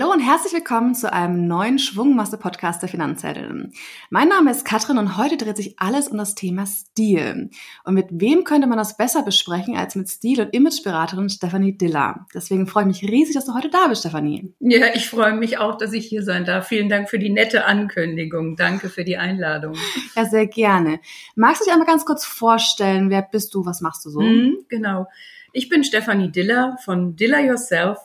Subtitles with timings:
[0.00, 3.72] Hallo und herzlich willkommen zu einem neuen Schwungmasse-Podcast der Finanzheldinnen.
[4.10, 7.50] Mein Name ist Katrin und heute dreht sich alles um das Thema Stil.
[7.82, 12.28] Und mit wem könnte man das besser besprechen als mit Stil- und Imageberaterin Stefanie Diller?
[12.32, 14.54] Deswegen freue ich mich riesig, dass du heute da bist, Stefanie.
[14.60, 16.68] Ja, ich freue mich auch, dass ich hier sein darf.
[16.68, 18.54] Vielen Dank für die nette Ankündigung.
[18.54, 19.74] Danke für die Einladung.
[20.14, 21.00] Ja, sehr gerne.
[21.34, 23.10] Magst du dich einmal ganz kurz vorstellen?
[23.10, 23.66] Wer bist du?
[23.66, 24.20] Was machst du so?
[24.20, 25.08] Mhm, genau.
[25.52, 27.98] Ich bin Stefanie Diller von Diller Yourself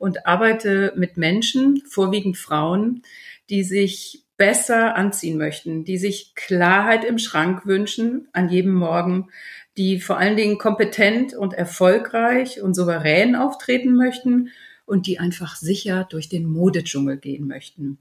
[0.00, 3.02] und arbeite mit Menschen, vorwiegend Frauen,
[3.50, 9.28] die sich besser anziehen möchten, die sich Klarheit im Schrank wünschen an jedem Morgen,
[9.76, 14.48] die vor allen Dingen kompetent und erfolgreich und souverän auftreten möchten
[14.86, 17.98] und die einfach sicher durch den Modedschungel gehen möchten.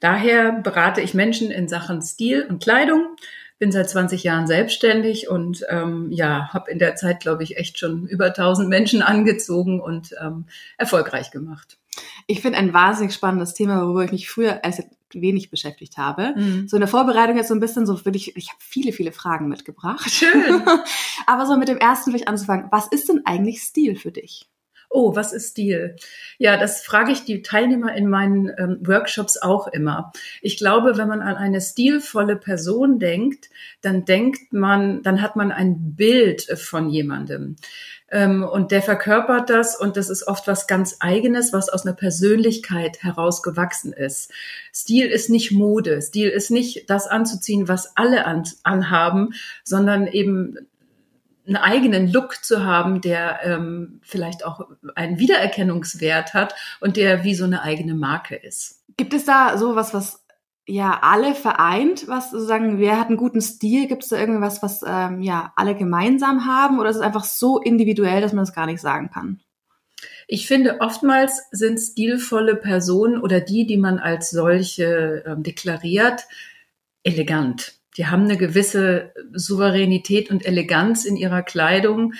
[0.00, 3.14] Daher berate ich Menschen in Sachen Stil und Kleidung,
[3.58, 7.78] bin seit 20 Jahren selbstständig und ähm, ja, habe in der Zeit, glaube ich, echt
[7.78, 11.78] schon über 1000 Menschen angezogen und ähm, erfolgreich gemacht.
[12.26, 16.34] Ich finde ein wahnsinnig spannendes Thema, worüber ich mich früher erst wenig beschäftigt habe.
[16.36, 16.68] Mhm.
[16.68, 19.12] So in der Vorbereitung jetzt so ein bisschen so würde ich, ich habe viele, viele
[19.12, 20.08] Fragen mitgebracht.
[20.08, 20.62] Schön.
[21.26, 22.68] Aber so mit dem ersten vielleicht anzufangen.
[22.70, 24.48] Was ist denn eigentlich Stil für dich?
[24.90, 25.96] Oh, was ist Stil?
[26.38, 30.12] Ja, das frage ich die Teilnehmer in meinen ähm, Workshops auch immer.
[30.40, 33.50] Ich glaube, wenn man an eine stilvolle Person denkt,
[33.82, 37.56] dann denkt man, dann hat man ein Bild von jemandem.
[38.10, 41.94] Ähm, und der verkörpert das und das ist oft was ganz eigenes, was aus einer
[41.94, 44.32] Persönlichkeit herausgewachsen ist.
[44.74, 46.00] Stil ist nicht Mode.
[46.00, 50.56] Stil ist nicht das anzuziehen, was alle an, anhaben, sondern eben
[51.48, 57.34] einen eigenen Look zu haben, der ähm, vielleicht auch einen Wiedererkennungswert hat und der wie
[57.34, 58.84] so eine eigene Marke ist.
[58.96, 60.24] Gibt es da sowas, was
[60.66, 63.88] ja alle vereint, was sozusagen, wer hat einen guten Stil?
[63.88, 67.58] Gibt es da irgendwas, was ähm, ja alle gemeinsam haben oder ist es einfach so
[67.58, 69.40] individuell, dass man das gar nicht sagen kann?
[70.26, 76.26] Ich finde, oftmals sind stilvolle Personen oder die, die man als solche ähm, deklariert,
[77.02, 82.14] elegant die haben eine gewisse Souveränität und Eleganz in ihrer Kleidung.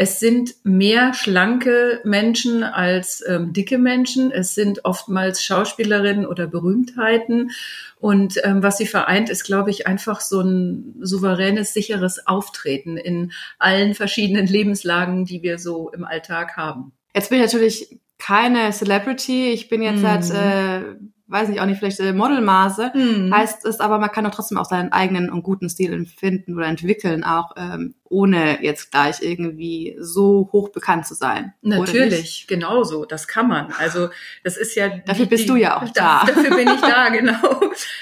[0.00, 4.30] Es sind mehr schlanke Menschen als ähm, dicke Menschen.
[4.30, 7.50] Es sind oftmals Schauspielerinnen oder Berühmtheiten.
[7.98, 13.32] Und ähm, was sie vereint, ist, glaube ich, einfach so ein souveränes, sicheres Auftreten in
[13.58, 16.92] allen verschiedenen Lebenslagen, die wir so im Alltag haben.
[17.12, 19.50] Jetzt bin ich natürlich keine Celebrity.
[19.50, 20.22] Ich bin jetzt mhm.
[20.22, 20.84] seit äh,
[21.28, 23.34] weiß nicht, auch nicht vielleicht äh, Modelmaße, mhm.
[23.34, 26.66] heißt es aber, man kann doch trotzdem auch seinen eigenen und guten Stil empfinden oder
[26.66, 31.52] entwickeln, auch ähm, ohne jetzt gleich irgendwie so hoch bekannt zu sein.
[31.60, 33.72] Natürlich, genauso, das kann man.
[33.78, 34.08] Also
[34.42, 34.88] das ist ja.
[34.88, 36.24] Dafür die, bist du ja auch da.
[36.26, 37.60] Dafür bin ich da, genau.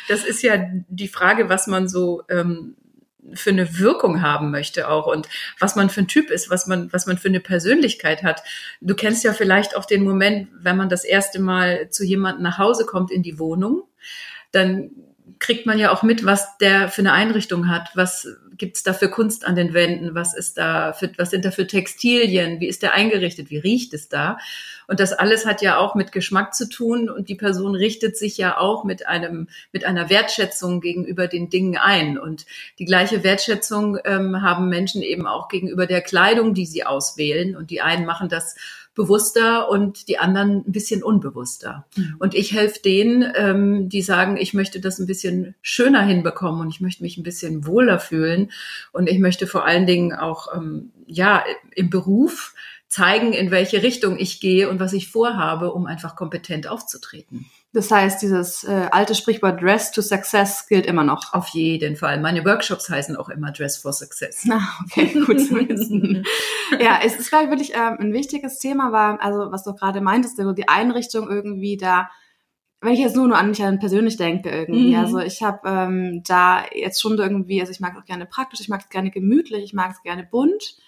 [0.08, 2.76] Das ist ja die Frage, was man so ähm,
[3.34, 5.28] für eine Wirkung haben möchte auch und
[5.59, 8.42] was man für ein Typ ist, was man, was man für eine Persönlichkeit hat.
[8.81, 12.59] Du kennst ja vielleicht auch den Moment, wenn man das erste Mal zu jemandem nach
[12.59, 13.82] Hause kommt in die Wohnung,
[14.53, 14.91] dann
[15.39, 19.11] kriegt man ja auch mit, was der für eine Einrichtung hat, was gibt's da für
[19.11, 22.83] Kunst an den Wänden, was ist da für, was sind da für Textilien, wie ist
[22.83, 24.39] der eingerichtet, wie riecht es da?
[24.87, 28.39] Und das alles hat ja auch mit Geschmack zu tun und die Person richtet sich
[28.39, 32.19] ja auch mit einem, mit einer Wertschätzung gegenüber den Dingen ein.
[32.19, 32.47] Und
[32.79, 37.57] die gleiche Wertschätzung ähm, haben Menschen eben auch gegenüber der Kleidung, die sie auswählen.
[37.57, 38.55] Und die einen machen das
[38.97, 41.87] bewusster und die anderen ein bisschen unbewusster.
[41.95, 42.17] Mhm.
[42.19, 46.71] Und ich helfe denen, ähm, die sagen, ich möchte das ein bisschen schöner hinbekommen und
[46.71, 48.51] ich möchte mich ein bisschen wohler fühlen
[48.93, 52.55] und ich möchte vor allen Dingen auch ähm, ja im Beruf
[52.89, 57.45] zeigen, in welche Richtung ich gehe und was ich vorhabe, um einfach kompetent aufzutreten.
[57.76, 61.34] Das heißt, dieses äh, alte Sprichwort Dress to Success gilt immer noch.
[61.34, 62.19] Auf jeden Fall.
[62.19, 64.48] Meine Workshops heißen auch immer Dress for Success.
[64.50, 66.25] Ah, okay, gut zu wissen.
[66.81, 70.00] ja, es ist, glaube ich, wirklich ähm, ein wichtiges Thema, weil, also was du gerade
[70.00, 72.09] meintest, also die Einrichtung irgendwie da,
[72.81, 74.98] wenn ich jetzt nur, nur an mich persönlich denke irgendwie, mhm.
[74.98, 78.60] also ich habe ähm, da jetzt schon irgendwie, also ich mag es auch gerne praktisch,
[78.60, 80.79] ich mag es gerne gemütlich, ich mag es gerne bunt.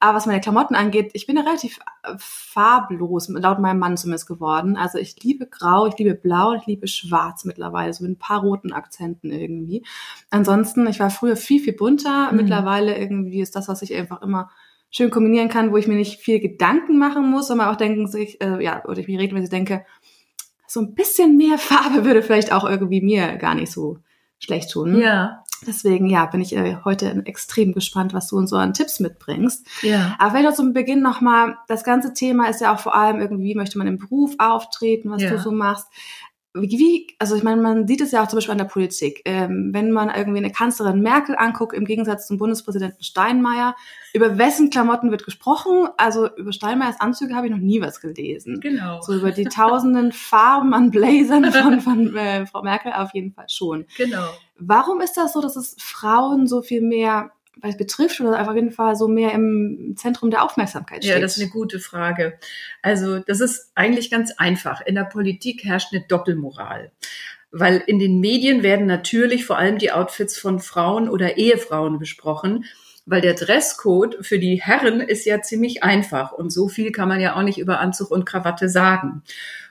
[0.00, 4.26] Aber was meine Klamotten angeht, ich bin ja relativ äh, farblos, laut meinem Mann zumindest
[4.26, 4.76] geworden.
[4.76, 8.40] Also ich liebe Grau, ich liebe Blau, ich liebe Schwarz mittlerweile, so mit ein paar
[8.40, 9.84] roten Akzenten irgendwie.
[10.30, 12.30] Ansonsten, ich war früher viel, viel bunter.
[12.30, 12.36] Mhm.
[12.36, 14.50] Mittlerweile irgendwie ist das, was ich einfach immer
[14.90, 18.40] schön kombinieren kann, wo ich mir nicht viel Gedanken machen muss, sondern auch denken sich,
[18.40, 19.84] äh, ja, oder ich mir regelmäßig denke,
[20.66, 23.98] so ein bisschen mehr Farbe würde vielleicht auch irgendwie mir gar nicht so
[24.38, 25.00] schlecht tun.
[25.00, 25.43] Ja.
[25.66, 29.66] Deswegen, ja, bin ich äh, heute extrem gespannt, was du uns so an Tipps mitbringst.
[29.82, 30.16] Ja.
[30.18, 33.54] Aber vielleicht auch zum Beginn nochmal, das ganze Thema ist ja auch vor allem irgendwie,
[33.54, 35.30] möchte man im Beruf auftreten, was ja.
[35.30, 35.86] du so machst.
[36.54, 39.22] Wie, also ich meine, man sieht es ja auch zum Beispiel an der Politik.
[39.24, 43.74] Ähm, wenn man irgendwie eine Kanzlerin Merkel anguckt, im Gegensatz zum Bundespräsidenten Steinmeier,
[44.12, 45.88] über wessen Klamotten wird gesprochen?
[45.96, 48.60] Also über Steinmeiers Anzüge habe ich noch nie was gelesen.
[48.60, 49.00] Genau.
[49.02, 53.48] So über die tausenden Farben an Blazern von, von äh, Frau Merkel auf jeden Fall
[53.48, 53.86] schon.
[53.96, 54.28] Genau.
[54.56, 58.70] Warum ist das so, dass es Frauen so viel mehr es betrifft oder auf jeden
[58.70, 61.14] Fall so mehr im Zentrum der Aufmerksamkeit steht?
[61.14, 62.38] Ja, das ist eine gute Frage.
[62.82, 64.80] Also das ist eigentlich ganz einfach.
[64.80, 66.90] In der Politik herrscht eine Doppelmoral.
[67.50, 72.64] Weil in den Medien werden natürlich vor allem die Outfits von Frauen oder Ehefrauen besprochen
[73.06, 77.20] weil der Dresscode für die Herren ist ja ziemlich einfach und so viel kann man
[77.20, 79.22] ja auch nicht über Anzug und Krawatte sagen.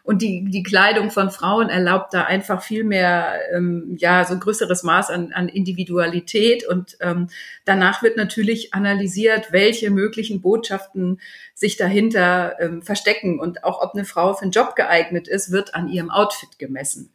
[0.06, 4.41] Und die, die Kleidung von Frauen erlaubt da einfach viel mehr, ähm, ja, so ein
[4.41, 6.68] größeres Maß an, an Individualität.
[6.68, 7.30] Und ähm,
[7.63, 11.21] danach wird natürlich analysiert, welche möglichen Botschaften
[11.53, 13.39] sich dahinter ähm, verstecken.
[13.39, 17.09] Und auch ob eine Frau für einen Job geeignet ist, wird an ihrem Outfit gemessen.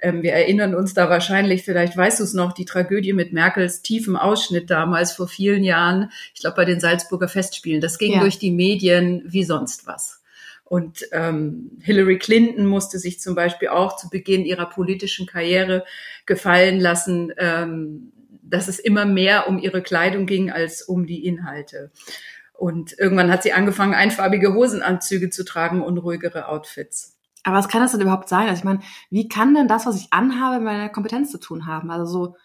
[0.00, 3.82] Ähm, wir erinnern uns da wahrscheinlich, vielleicht weißt du es noch, die Tragödie mit Merkels
[3.82, 7.80] tiefem Ausschnitt damals vor vielen Jahren, ich glaube bei den Salzburger Festspielen.
[7.80, 8.20] Das ging ja.
[8.20, 10.22] durch die Medien wie sonst was.
[10.64, 15.84] Und ähm, Hillary Clinton musste sich zum Beispiel auch zu Beginn ihrer politischen Karriere
[16.26, 18.12] gefallen lassen, ähm,
[18.42, 21.90] dass es immer mehr um ihre Kleidung ging als um die Inhalte.
[22.52, 27.17] Und irgendwann hat sie angefangen, einfarbige Hosenanzüge zu tragen und ruhigere Outfits.
[27.48, 28.46] Aber was kann das denn überhaupt sein?
[28.46, 31.66] Also ich meine, wie kann denn das, was ich anhabe, mit meiner Kompetenz zu tun
[31.66, 31.90] haben?
[31.90, 32.36] Also so,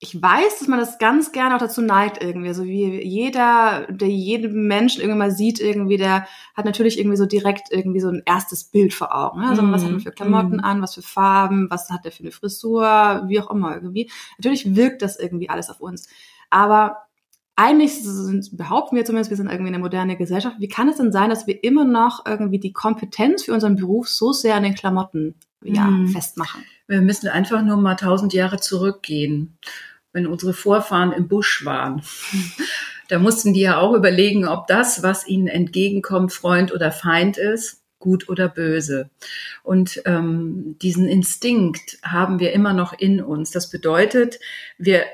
[0.00, 2.48] ich weiß, dass man das ganz gerne auch dazu neigt irgendwie.
[2.48, 6.26] Also wie jeder, der jeden Menschen irgendwie mal sieht irgendwie, der
[6.56, 9.40] hat natürlich irgendwie so direkt irgendwie so ein erstes Bild vor Augen.
[9.40, 9.48] Ne?
[9.50, 9.70] Also mm.
[9.70, 10.64] was hat man für Klamotten mm.
[10.64, 14.10] an, was für Farben, was hat der für eine Frisur, wie auch immer irgendwie.
[14.36, 16.08] Natürlich wirkt das irgendwie alles auf uns.
[16.48, 16.96] Aber
[17.60, 20.56] eigentlich sind, behaupten wir zumindest, wir sind irgendwie eine moderne Gesellschaft.
[20.58, 24.08] Wie kann es denn sein, dass wir immer noch irgendwie die Kompetenz für unseren Beruf
[24.08, 26.08] so sehr an den Klamotten ja, mhm.
[26.08, 26.64] festmachen?
[26.86, 29.58] Wir müssen einfach nur mal tausend Jahre zurückgehen,
[30.12, 32.02] wenn unsere Vorfahren im Busch waren.
[33.08, 37.80] da mussten die ja auch überlegen, ob das, was ihnen entgegenkommt, Freund oder Feind ist
[37.98, 39.10] gut oder böse.
[39.62, 43.50] Und ähm, diesen Instinkt haben wir immer noch in uns.
[43.50, 44.40] Das bedeutet,
[44.78, 45.04] wir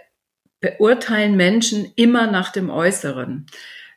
[0.67, 3.47] beurteilen Menschen immer nach dem Äußeren.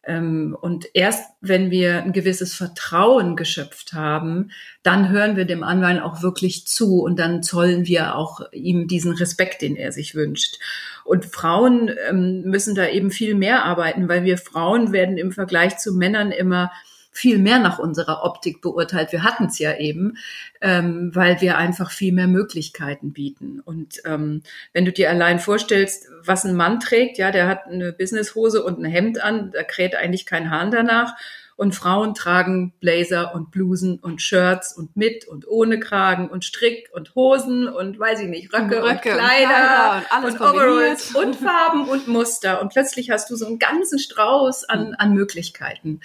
[0.06, 4.52] Ähm, und erst wenn wir ein gewisses Vertrauen geschöpft haben,
[4.84, 9.14] dann hören wir dem anderen auch wirklich zu und dann zollen wir auch ihm diesen
[9.14, 10.58] Respekt, den er sich wünscht.
[11.06, 15.78] Und Frauen ähm, müssen da eben viel mehr arbeiten, weil wir Frauen werden im Vergleich
[15.78, 16.72] zu Männern immer
[17.12, 19.12] viel mehr nach unserer Optik beurteilt.
[19.12, 20.18] Wir hatten es ja eben,
[20.62, 23.60] ähm, weil wir einfach viel mehr Möglichkeiten bieten.
[23.60, 27.94] Und ähm, wenn du dir allein vorstellst, was ein Mann trägt, ja, der hat eine
[27.94, 31.16] Businesshose und ein Hemd an, da kräht eigentlich kein Hahn danach.
[31.60, 36.90] Und Frauen tragen Blazer und Blusen und Shirts und mit und ohne Kragen und Strick
[36.94, 41.36] und Hosen und weiß ich nicht, Röcke, Röcke und Kleider und, alles und Overalls und
[41.36, 42.62] Farben und Muster.
[42.62, 46.00] Und plötzlich hast du so einen ganzen Strauß an, an Möglichkeiten.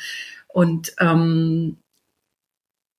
[0.54, 1.78] Und ähm,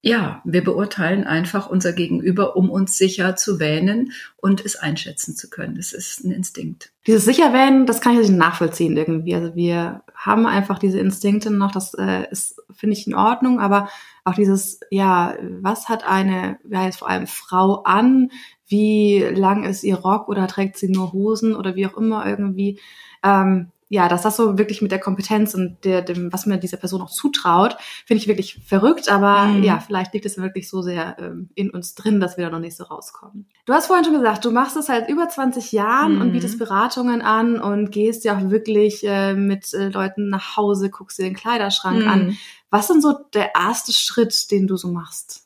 [0.02, 5.50] ja, wir beurteilen einfach unser Gegenüber, um uns sicher zu wähnen und es einschätzen zu
[5.50, 5.76] können.
[5.76, 6.92] Das ist ein Instinkt.
[7.08, 9.36] Dieses Sicherwähnen, das kann ich nicht nachvollziehen irgendwie.
[9.36, 13.90] Also wir haben einfach diese Instinkte noch, das äh, ist, finde ich, in Ordnung, aber
[14.26, 18.32] auch dieses, ja, was hat eine, ja, vor allem Frau an?
[18.68, 22.80] Wie lang ist ihr Rock oder trägt sie nur Hosen oder wie auch immer irgendwie?
[23.24, 26.78] Ähm, ja, dass das so wirklich mit der Kompetenz und der, dem, was mir dieser
[26.78, 29.10] Person auch zutraut, finde ich wirklich verrückt.
[29.10, 29.64] Aber mhm.
[29.64, 32.60] ja, vielleicht liegt es wirklich so sehr ähm, in uns drin, dass wir da noch
[32.60, 33.48] nicht so rauskommen.
[33.66, 36.22] Du hast vorhin schon gesagt, du machst es seit über 20 Jahren mhm.
[36.22, 40.90] und bietest Beratungen an und gehst ja auch wirklich äh, mit äh, Leuten nach Hause,
[40.90, 42.10] guckst dir den Kleiderschrank mhm.
[42.10, 42.38] an.
[42.72, 45.45] Was ist denn so der erste Schritt, den du so machst?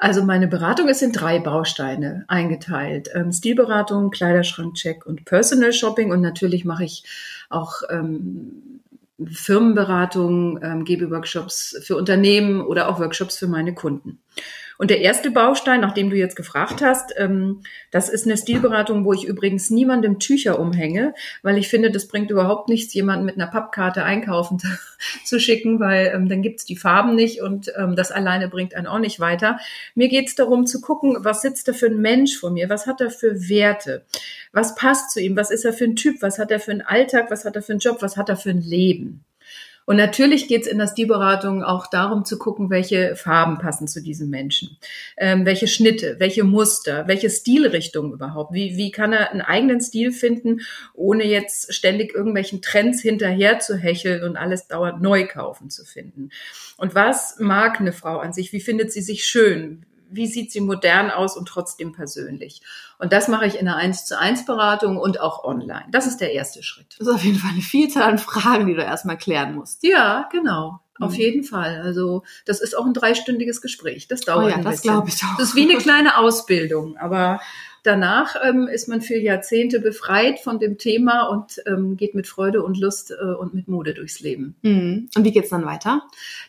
[0.00, 3.10] Also meine Beratung ist in drei Bausteine eingeteilt.
[3.14, 6.10] Ähm, Stilberatung, Kleiderschrankcheck und Personal Shopping.
[6.10, 7.04] Und natürlich mache ich
[7.50, 8.80] auch ähm,
[9.30, 14.20] Firmenberatung, ähm, gebe Workshops für Unternehmen oder auch Workshops für meine Kunden.
[14.80, 17.60] Und der erste Baustein, nach dem du jetzt gefragt hast, ähm,
[17.90, 22.30] das ist eine Stilberatung, wo ich übrigens niemandem Tücher umhänge, weil ich finde, das bringt
[22.30, 24.56] überhaupt nichts, jemanden mit einer Pappkarte einkaufen
[25.26, 28.86] zu schicken, weil ähm, dann gibt's die Farben nicht und ähm, das alleine bringt einen
[28.86, 29.60] auch nicht weiter.
[29.94, 33.02] Mir geht's darum zu gucken, was sitzt da für ein Mensch vor mir, was hat
[33.02, 34.06] er für Werte,
[34.50, 36.80] was passt zu ihm, was ist er für ein Typ, was hat er für einen
[36.80, 39.26] Alltag, was hat er für einen Job, was hat er für ein Leben.
[39.90, 44.00] Und natürlich geht es in der Stilberatung auch darum zu gucken, welche Farben passen zu
[44.00, 44.78] diesem Menschen,
[45.16, 48.54] ähm, welche Schnitte, welche Muster, welche Stilrichtung überhaupt.
[48.54, 50.60] Wie, wie kann er einen eigenen Stil finden,
[50.94, 56.30] ohne jetzt ständig irgendwelchen Trends hinterher zu hecheln und alles dauernd neu kaufen zu finden.
[56.76, 58.52] Und was mag eine Frau an sich?
[58.52, 59.86] Wie findet sie sich schön?
[60.10, 62.62] Wie sieht sie modern aus und trotzdem persönlich.
[62.98, 65.86] Und das mache ich in einer 1 zu 1 Beratung und auch online.
[65.90, 66.96] Das ist der erste Schritt.
[66.98, 69.82] Das ist auf jeden Fall eine Vielzahl an Fragen, die du erstmal klären musst.
[69.82, 70.80] Ja, genau.
[71.00, 71.18] Auf mhm.
[71.18, 71.80] jeden Fall.
[71.82, 74.06] Also das ist auch ein dreistündiges Gespräch.
[74.08, 75.02] Das dauert oh ja, ein das bisschen.
[75.06, 75.36] ich auch.
[75.38, 77.40] Das ist wie eine kleine Ausbildung, aber
[77.82, 82.62] danach ähm, ist man für Jahrzehnte befreit von dem Thema und ähm, geht mit Freude
[82.62, 84.56] und Lust äh, und mit Mode durchs Leben.
[84.62, 85.08] Mhm.
[85.16, 86.02] Und wie geht's dann weiter?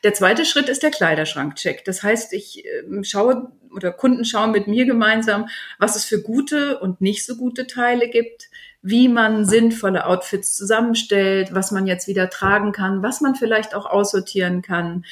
[0.03, 1.85] Der zweite Schritt ist der Kleiderschrankcheck.
[1.85, 5.47] Das heißt, ich äh, schaue oder Kunden schauen mit mir gemeinsam,
[5.79, 8.49] was es für gute und nicht so gute Teile gibt
[8.81, 13.85] wie man sinnvolle Outfits zusammenstellt, was man jetzt wieder tragen kann, was man vielleicht auch
[13.85, 15.05] aussortieren kann.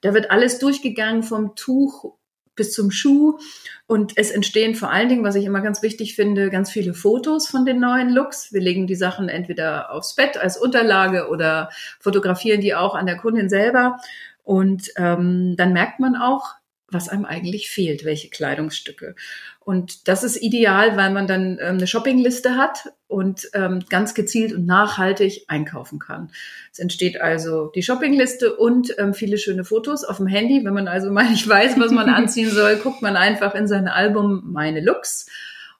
[0.00, 2.14] Da wird alles durchgegangen vom Tuch
[2.56, 3.38] bis zum Schuh.
[3.86, 7.48] Und es entstehen vor allen Dingen, was ich immer ganz wichtig finde, ganz viele Fotos
[7.48, 8.52] von den neuen Looks.
[8.52, 13.16] Wir legen die Sachen entweder aufs Bett als Unterlage oder fotografieren die auch an der
[13.16, 13.98] Kundin selber.
[14.42, 16.54] Und ähm, dann merkt man auch,
[16.88, 19.14] was einem eigentlich fehlt, welche Kleidungsstücke.
[19.64, 24.52] Und das ist ideal, weil man dann ähm, eine Shoppingliste hat und ähm, ganz gezielt
[24.52, 26.30] und nachhaltig einkaufen kann.
[26.70, 30.64] Es entsteht also die Shoppingliste und ähm, viele schöne Fotos auf dem Handy.
[30.64, 33.88] Wenn man also mal nicht weiß, was man anziehen soll, guckt man einfach in sein
[33.88, 35.26] Album Meine Looks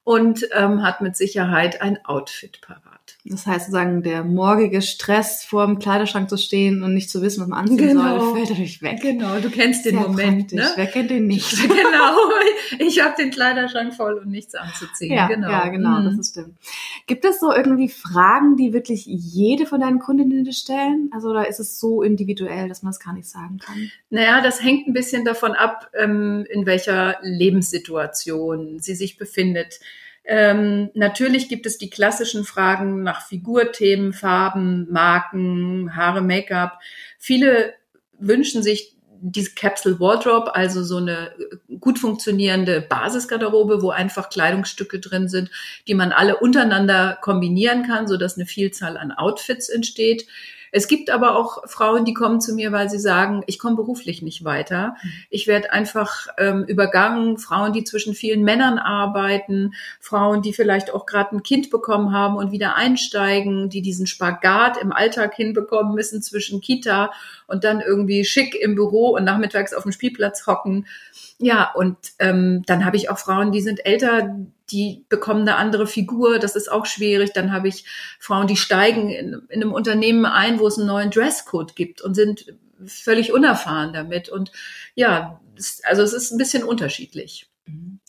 [0.04, 2.94] und ähm, hat mit Sicherheit ein Outfit parat.
[3.26, 7.40] Das heißt sozusagen, der morgige Stress vor dem Kleiderschrank zu stehen und nicht zu wissen,
[7.40, 8.18] was man anziehen genau.
[8.18, 9.00] soll, fällt dadurch weg.
[9.00, 10.58] Genau, du kennst den Sehr Moment, praktisch.
[10.58, 10.72] ne?
[10.76, 11.62] Wer kennt den nicht?
[11.62, 12.16] genau,
[12.78, 15.14] ich habe den Kleiderschrank voll und nichts anzuziehen.
[15.14, 16.04] Ja, genau, ja, genau, mhm.
[16.04, 16.58] das ist stimmt.
[17.06, 21.08] Gibt es so irgendwie Fragen, die wirklich jede von deinen Kundinnen stellen?
[21.14, 23.90] Also oder ist es so individuell, dass man das gar nicht sagen kann?
[24.10, 29.80] Naja, das hängt ein bisschen davon ab, ähm, in welcher Lebenssituation sie sich befindet.
[30.24, 36.78] Ähm, natürlich gibt es die klassischen Fragen nach Figurthemen, Farben, Marken, Haare, Make-up.
[37.18, 37.74] Viele
[38.18, 38.94] wünschen sich
[39.26, 41.32] diese Capsule Wardrobe, also so eine
[41.80, 45.50] gut funktionierende Basisgarderobe, wo einfach Kleidungsstücke drin sind,
[45.88, 50.26] die man alle untereinander kombinieren kann, so dass eine Vielzahl an Outfits entsteht.
[50.76, 54.22] Es gibt aber auch Frauen, die kommen zu mir, weil sie sagen, ich komme beruflich
[54.22, 54.96] nicht weiter.
[55.00, 55.10] Mhm.
[55.30, 57.38] Ich werde einfach ähm, übergangen.
[57.38, 62.34] Frauen, die zwischen vielen Männern arbeiten, Frauen, die vielleicht auch gerade ein Kind bekommen haben
[62.34, 67.12] und wieder einsteigen, die diesen Spagat im Alltag hinbekommen müssen zwischen Kita
[67.46, 70.88] und dann irgendwie schick im Büro und nachmittags auf dem Spielplatz hocken.
[71.38, 74.34] Ja, und ähm, dann habe ich auch Frauen, die sind älter,
[74.70, 77.32] die bekommen eine andere Figur, das ist auch schwierig.
[77.32, 77.84] Dann habe ich
[78.18, 82.14] Frauen, die steigen in, in einem Unternehmen ein, wo es einen neuen Dresscode gibt und
[82.14, 82.54] sind
[82.86, 84.28] völlig unerfahren damit.
[84.28, 84.52] Und
[84.94, 85.40] ja,
[85.84, 87.48] also es ist ein bisschen unterschiedlich.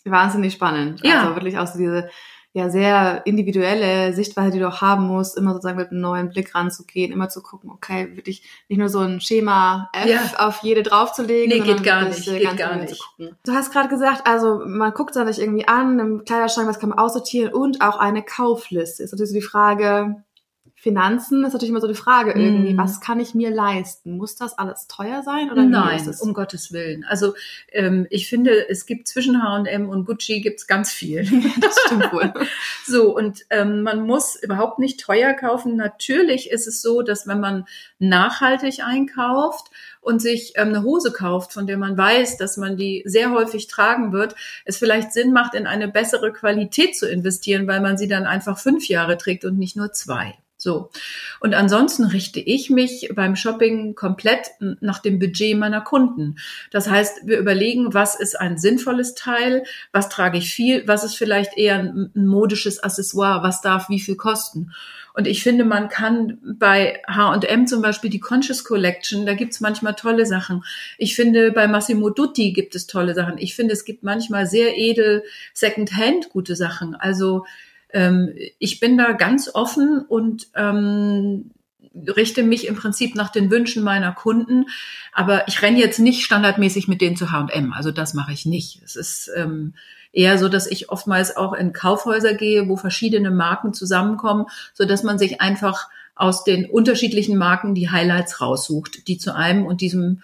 [0.03, 1.01] Wahnsinnig spannend.
[1.03, 1.21] Ja.
[1.21, 2.09] Also wirklich auch so diese
[2.55, 6.55] ja sehr individuelle Sichtweise, die du auch haben musst, immer sozusagen mit einem neuen Blick
[6.55, 10.21] ranzugehen, immer zu gucken, okay, wirklich nicht nur so ein Schema F ja.
[10.37, 12.97] auf jede draufzulegen, nee, geht gar nicht, geht gar nicht.
[13.17, 16.97] Du hast gerade gesagt, also man guckt sich irgendwie an, im Kleiderschrank, was kann man
[16.97, 19.03] aussortieren und auch eine Kaufliste.
[19.03, 20.23] Ist natürlich so die Frage,
[20.85, 22.77] Finanzen ist natürlich immer so die Frage irgendwie, mm.
[22.77, 24.17] was kann ich mir leisten?
[24.17, 27.03] Muss das alles teuer sein oder Nein, um Gottes Willen.
[27.05, 27.33] Also
[27.71, 31.23] ähm, ich finde, es gibt zwischen H&M und Gucci gibt's ganz viel.
[31.59, 32.31] das stimmt wohl.
[32.85, 35.75] so und ähm, man muss überhaupt nicht teuer kaufen.
[35.75, 37.65] Natürlich ist es so, dass wenn man
[37.97, 43.01] nachhaltig einkauft und sich ähm, eine Hose kauft, von der man weiß, dass man die
[43.07, 47.81] sehr häufig tragen wird, es vielleicht Sinn macht, in eine bessere Qualität zu investieren, weil
[47.81, 50.35] man sie dann einfach fünf Jahre trägt und nicht nur zwei.
[50.65, 50.89] So.
[51.41, 56.37] Und ansonsten richte ich mich beim Shopping komplett nach dem Budget meiner Kunden.
[56.71, 61.17] Das heißt, wir überlegen, was ist ein sinnvolles Teil, was trage ich viel, was ist
[61.17, 64.71] vielleicht eher ein, modisches Accessoire, was darf wie viel kosten.
[65.13, 69.93] Und ich finde, man kann bei H&M zum Beispiel die Conscious Collection, da gibt's manchmal
[69.93, 70.63] tolle Sachen.
[70.97, 73.37] Ich finde, bei Massimo Dutti gibt es tolle Sachen.
[73.37, 76.95] Ich finde, es gibt manchmal sehr edel Secondhand gute Sachen.
[76.95, 77.45] Also
[77.95, 81.51] ähm, ich bin da ganz offen und ähm,
[81.95, 84.65] richte mich im Prinzip nach den Wünschen meiner Kunden,
[85.13, 88.81] aber ich renne jetzt nicht standardmäßig mit denen zu H&M, also das mache ich nicht.
[88.83, 89.75] Es ist ähm,
[90.11, 95.03] eher so, dass ich oftmals auch in Kaufhäuser gehe, wo verschiedene Marken zusammenkommen, so dass
[95.03, 100.21] man sich einfach aus den unterschiedlichen Marken die Highlights raussucht, die zu einem und diesem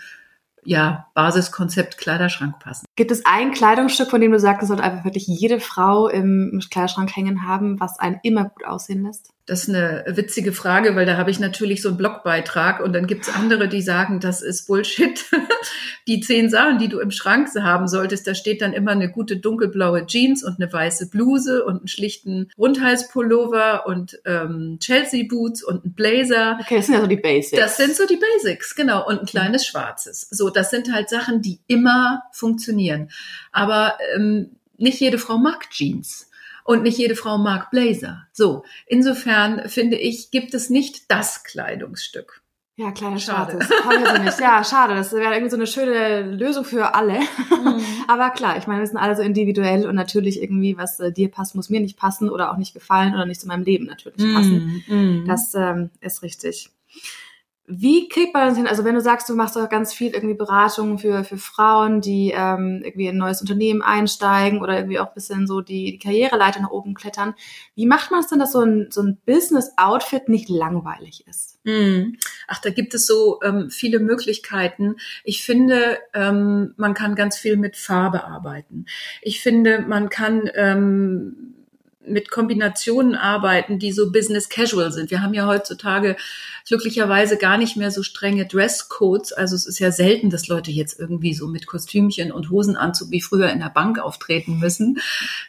[0.64, 2.86] ja, Basiskonzept Kleiderschrank passen.
[2.96, 6.60] Gibt es ein Kleidungsstück, von dem du sagst, das sollte einfach wirklich jede Frau im
[6.70, 9.32] Kleiderschrank hängen haben, was einen immer gut aussehen lässt?
[9.46, 13.08] Das ist eine witzige Frage, weil da habe ich natürlich so einen Blogbeitrag und dann
[13.08, 15.26] gibt's andere, die sagen, das ist Bullshit.
[16.08, 19.38] die zehn Sachen, die du im Schrank haben solltest, da steht dann immer eine gute
[19.38, 25.86] dunkelblaue Jeans und eine weiße Bluse und einen schlichten Rundhalspullover und ähm, Chelsea Boots und
[25.86, 26.58] ein Blazer.
[26.62, 27.62] Okay, das sind ja so die Basics.
[27.62, 29.08] Das sind so die Basics, genau.
[29.08, 30.28] Und ein kleines schwarzes.
[30.30, 33.10] So, das sind halt Sachen, die immer funktionieren.
[33.52, 36.31] Aber ähm, nicht jede Frau mag Jeans.
[36.64, 38.28] Und nicht jede Frau mag Blazer.
[38.32, 42.42] So, insofern finde ich, gibt es nicht das Kleidungsstück.
[42.78, 43.60] Ja, kleine Schade.
[43.64, 44.24] Schwarze.
[44.24, 44.40] nicht.
[44.40, 44.96] Ja, schade.
[44.96, 47.20] Das wäre irgendwie so eine schöne Lösung für alle.
[47.20, 47.84] Mhm.
[48.08, 51.30] Aber klar, ich meine, wir sind alle so individuell und natürlich irgendwie, was äh, dir
[51.30, 54.34] passt, muss mir nicht passen oder auch nicht gefallen oder nicht zu meinem Leben natürlich
[54.34, 54.84] passen.
[54.88, 55.26] Mhm.
[55.28, 56.72] Das ähm, ist richtig.
[57.74, 58.68] Wie kriegt man das hin?
[58.68, 62.34] Also wenn du sagst, du machst doch ganz viel irgendwie Beratungen für, für Frauen, die
[62.36, 65.98] ähm, irgendwie in ein neues Unternehmen einsteigen oder irgendwie auch ein bisschen so die, die
[65.98, 67.34] Karriereleiter nach oben klettern.
[67.76, 71.60] Wie macht man es denn, dass so ein, so ein Business-Outfit nicht langweilig ist?
[71.64, 72.18] Hm.
[72.48, 74.98] Ach, da gibt es so ähm, viele Möglichkeiten.
[75.24, 78.86] Ich finde, ähm, man kann ganz viel mit Farbe arbeiten.
[79.22, 81.61] Ich finde, man kann ähm,
[82.06, 85.12] mit Kombinationen arbeiten, die so business casual sind.
[85.12, 86.16] Wir haben ja heutzutage
[86.68, 89.34] glücklicherweise gar nicht mehr so strenge Dresscodes.
[89.34, 93.22] Also es ist ja selten, dass Leute jetzt irgendwie so mit Kostümchen und Hosenanzug wie
[93.22, 95.00] früher in der Bank auftreten müssen,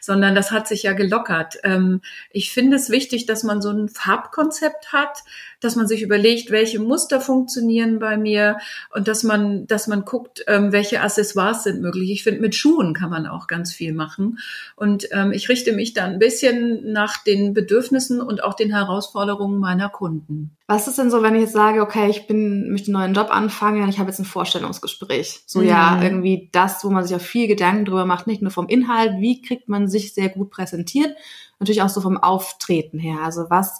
[0.01, 1.57] sondern das hat sich ja gelockert.
[1.63, 5.23] Ähm, ich finde es wichtig, dass man so ein Farbkonzept hat,
[5.63, 8.57] dass man sich überlegt, welche Muster funktionieren bei mir
[8.93, 12.11] und dass man, dass man guckt, ähm, welche Accessoires sind möglich.
[12.11, 14.39] Ich finde, mit Schuhen kann man auch ganz viel machen.
[14.75, 19.59] Und ähm, ich richte mich da ein bisschen nach den Bedürfnissen und auch den Herausforderungen
[19.59, 20.51] meiner Kunden.
[20.67, 23.29] Was ist denn so, wenn ich jetzt sage, okay, ich bin, möchte einen neuen Job
[23.31, 25.43] anfangen und ich habe jetzt ein Vorstellungsgespräch?
[25.45, 25.67] So mhm.
[25.67, 29.13] ja, irgendwie das, wo man sich auch viel Gedanken drüber macht, nicht nur vom Inhalt,
[29.19, 31.15] wie kriegt man sich sehr gut präsentiert,
[31.59, 33.19] natürlich auch so vom Auftreten her.
[33.23, 33.77] Also was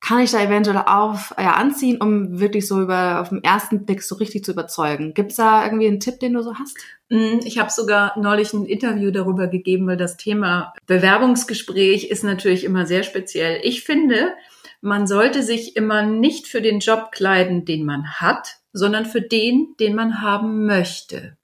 [0.00, 4.02] kann ich da eventuell auf, ja, anziehen, um wirklich so über auf den ersten Blick
[4.02, 5.12] so richtig zu überzeugen?
[5.12, 6.78] Gibt's da irgendwie einen Tipp, den du so hast?
[7.08, 12.64] Mm, ich habe sogar neulich ein Interview darüber gegeben, weil das Thema Bewerbungsgespräch ist natürlich
[12.64, 13.60] immer sehr speziell.
[13.64, 14.34] Ich finde,
[14.80, 19.74] man sollte sich immer nicht für den Job kleiden, den man hat, sondern für den,
[19.80, 21.36] den man haben möchte.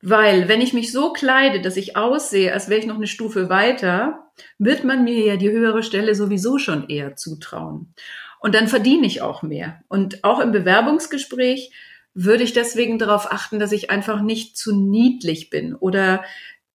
[0.00, 3.48] Weil wenn ich mich so kleide, dass ich aussehe, als wäre ich noch eine Stufe
[3.48, 4.23] weiter,
[4.58, 7.94] wird man mir ja die höhere Stelle sowieso schon eher zutrauen.
[8.40, 9.82] Und dann verdiene ich auch mehr.
[9.88, 11.72] Und auch im Bewerbungsgespräch
[12.14, 16.24] würde ich deswegen darauf achten, dass ich einfach nicht zu niedlich bin oder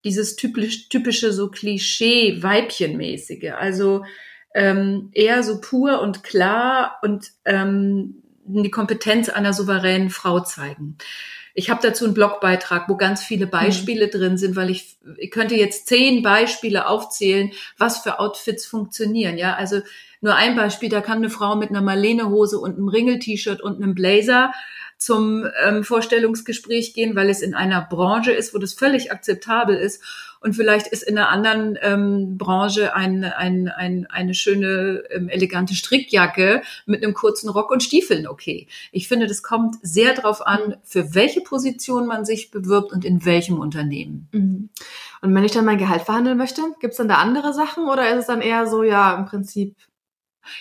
[0.04, 3.52] dieses typisch, typische so Klischee Weibchenmäßige.
[3.56, 4.04] Also
[4.54, 10.98] ähm, eher so pur und klar und ähm, die Kompetenz einer souveränen Frau zeigen.
[11.54, 13.46] Ich habe dazu einen Blogbeitrag, wo ganz viele.
[13.46, 14.10] Beispiele mhm.
[14.10, 19.36] drin sind, weil ich, ich könnte jetzt zehn Beispiele aufzählen, was für Outfits funktionieren.
[19.38, 19.80] Ja, also
[20.20, 23.94] nur ein Beispiel, da kann eine Frau mit einer Marlene-Hose und einem Ringel-T-Shirt und einem
[23.94, 24.52] Blazer
[24.98, 30.02] zum ähm, Vorstellungsgespräch gehen, weil es in einer Branche ist, wo das völlig akzeptabel ist.
[30.40, 35.74] Und vielleicht ist in einer anderen ähm, Branche ein, ein, ein, eine schöne, ähm, elegante
[35.74, 38.66] Strickjacke mit einem kurzen Rock und Stiefeln okay.
[38.90, 43.24] Ich finde, das kommt sehr darauf an, für welche Position man sich bewirbt und in
[43.24, 44.28] welchem Unternehmen.
[44.32, 44.70] Mhm.
[45.20, 48.10] Und wenn ich dann mein Gehalt verhandeln möchte, gibt es dann da andere Sachen oder
[48.10, 49.76] ist es dann eher so, ja, im Prinzip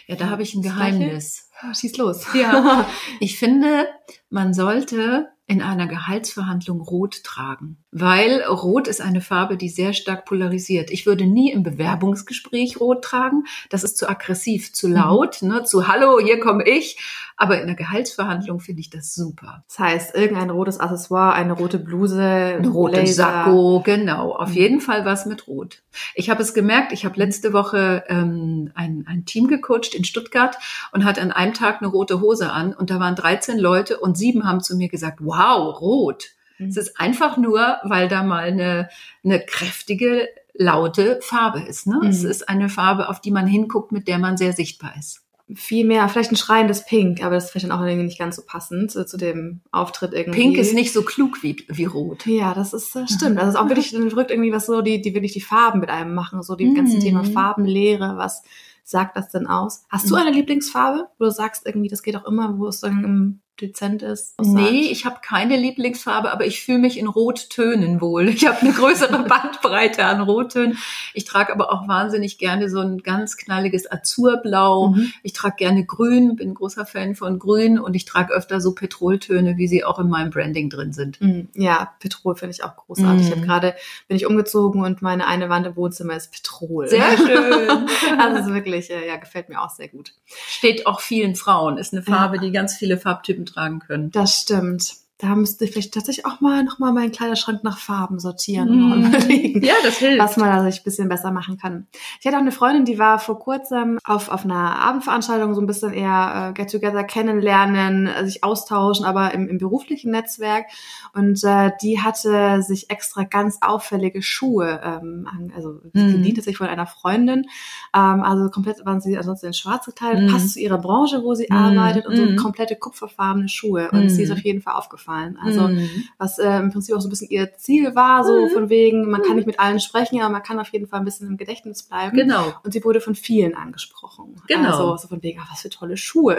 [0.08, 1.50] ja, da habe ich ein Geheimnis.
[1.74, 2.26] Schieß los.
[2.34, 2.88] Ja,
[3.20, 3.88] ich finde,
[4.30, 10.26] man sollte in einer Gehaltsverhandlung rot tragen, weil rot ist eine Farbe, die sehr stark
[10.26, 10.92] polarisiert.
[10.92, 13.46] Ich würde nie im Bewerbungsgespräch rot tragen.
[13.72, 15.48] Das ist zu aggressiv, zu laut, mhm.
[15.48, 17.00] ne, zu Hallo, hier komme ich.
[17.36, 19.64] Aber in der Gehaltsverhandlung finde ich das super.
[19.70, 24.34] Das heißt, irgendein rotes Accessoire, eine rote Bluse, ein rotes Sakko, genau.
[24.34, 24.56] Auf mhm.
[24.56, 25.82] jeden Fall was mit Rot.
[26.16, 30.58] Ich habe es gemerkt, ich habe letzte Woche ähm, ein, ein Team gecoacht in Stuttgart
[30.92, 34.18] und hatte an einem Tag eine rote Hose an und da waren 13 Leute und
[34.18, 36.26] sieben haben zu mir gesagt, wow, rot.
[36.58, 36.68] Mhm.
[36.68, 38.90] Es ist einfach nur, weil da mal eine,
[39.24, 41.88] eine kräftige, laute Farbe ist.
[41.88, 42.00] Ne?
[42.02, 42.08] Mhm.
[42.10, 45.24] Es ist eine Farbe, auf die man hinguckt, mit der man sehr sichtbar ist
[45.56, 48.36] viel mehr, vielleicht ein schreiendes Pink, aber das ist vielleicht dann auch irgendwie nicht ganz
[48.36, 50.40] so passend zu, zu dem Auftritt irgendwie.
[50.40, 52.26] Pink ist nicht so klug wie, wie rot.
[52.26, 53.40] Ja, das ist das stimmt.
[53.40, 56.14] Das ist auch wirklich verrückt irgendwie, was so die, die wirklich die Farben mit einem
[56.14, 56.76] machen, so die mm.
[56.76, 58.44] ganze Thema Farbenlehre, was
[58.84, 59.86] sagt das denn aus?
[59.90, 60.22] Hast du mhm.
[60.22, 64.02] eine Lieblingsfarbe, wo du sagst irgendwie, das geht auch immer, wo es dann im dezent
[64.02, 64.36] ist?
[64.42, 68.30] Nee, ich habe keine Lieblingsfarbe, aber ich fühle mich in Rottönen wohl.
[68.30, 70.78] Ich habe eine größere Bandbreite an Rottönen.
[71.14, 74.90] Ich trage aber auch wahnsinnig gerne so ein ganz knalliges Azurblau.
[74.90, 75.14] Mhm.
[75.24, 79.58] Ich trage gerne Grün, bin großer Fan von Grün und ich trage öfter so Petroltöne,
[79.58, 81.20] wie sie auch in meinem Branding drin sind.
[81.22, 81.50] Mhm.
[81.54, 83.22] Ja, Petrol finde ich auch großartig.
[83.22, 83.28] Mhm.
[83.28, 83.76] Ich habe gerade
[84.08, 86.88] bin ich umgezogen und meine eine Wand im Wohnzimmer ist Petrol.
[86.88, 87.70] Sehr schön.
[88.20, 90.14] also ist wirklich, äh, ja, gefällt mir auch sehr gut.
[90.26, 91.78] Steht auch vielen Frauen.
[91.78, 92.42] Ist eine Farbe, ja.
[92.42, 94.12] die ganz viele Farbtypen tragen können.
[94.12, 98.70] Das stimmt da müsste ich vielleicht tatsächlich auch mal nochmal meinen Kleiderschrank nach Farben sortieren
[98.70, 98.92] mm.
[98.92, 100.18] und überlegen, ja, das hilft.
[100.18, 101.88] was man da sich ein bisschen besser machen kann.
[102.22, 105.68] Ich hatte auch eine Freundin, die war vor kurzem auf, auf einer Abendveranstaltung so ein
[105.68, 110.68] bisschen eher äh, Get-Together kennenlernen, sich austauschen, aber im, im beruflichen Netzwerk.
[111.14, 116.14] Und äh, die hatte sich extra ganz auffällige Schuhe, ähm, also mm.
[116.14, 117.46] gediente sich von einer Freundin.
[117.94, 120.32] Ähm, also komplett waren sie ansonsten in schwarz gekleidet, mm.
[120.32, 121.54] passt zu ihrer Branche, wo sie mm.
[121.54, 123.90] arbeitet und so komplette kupferfarbene Schuhe.
[123.92, 125.38] Und sie ist auf jeden Fall aufgefallen aufgefallen.
[125.42, 125.90] Also mhm.
[126.18, 128.50] was äh, im Prinzip auch so ein bisschen ihr Ziel war, so mhm.
[128.50, 131.06] von wegen, man kann nicht mit allen sprechen, aber man kann auf jeden Fall ein
[131.06, 132.16] bisschen im Gedächtnis bleiben.
[132.16, 132.54] Genau.
[132.64, 134.36] Und sie wurde von vielen angesprochen.
[134.48, 134.70] Genau.
[134.70, 136.38] Also so von wegen, ach, was für tolle Schuhe.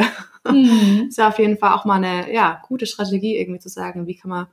[0.49, 1.07] Mhm.
[1.09, 4.17] ist ja auf jeden Fall auch mal eine ja, gute Strategie, irgendwie zu sagen, wie
[4.17, 4.47] kann man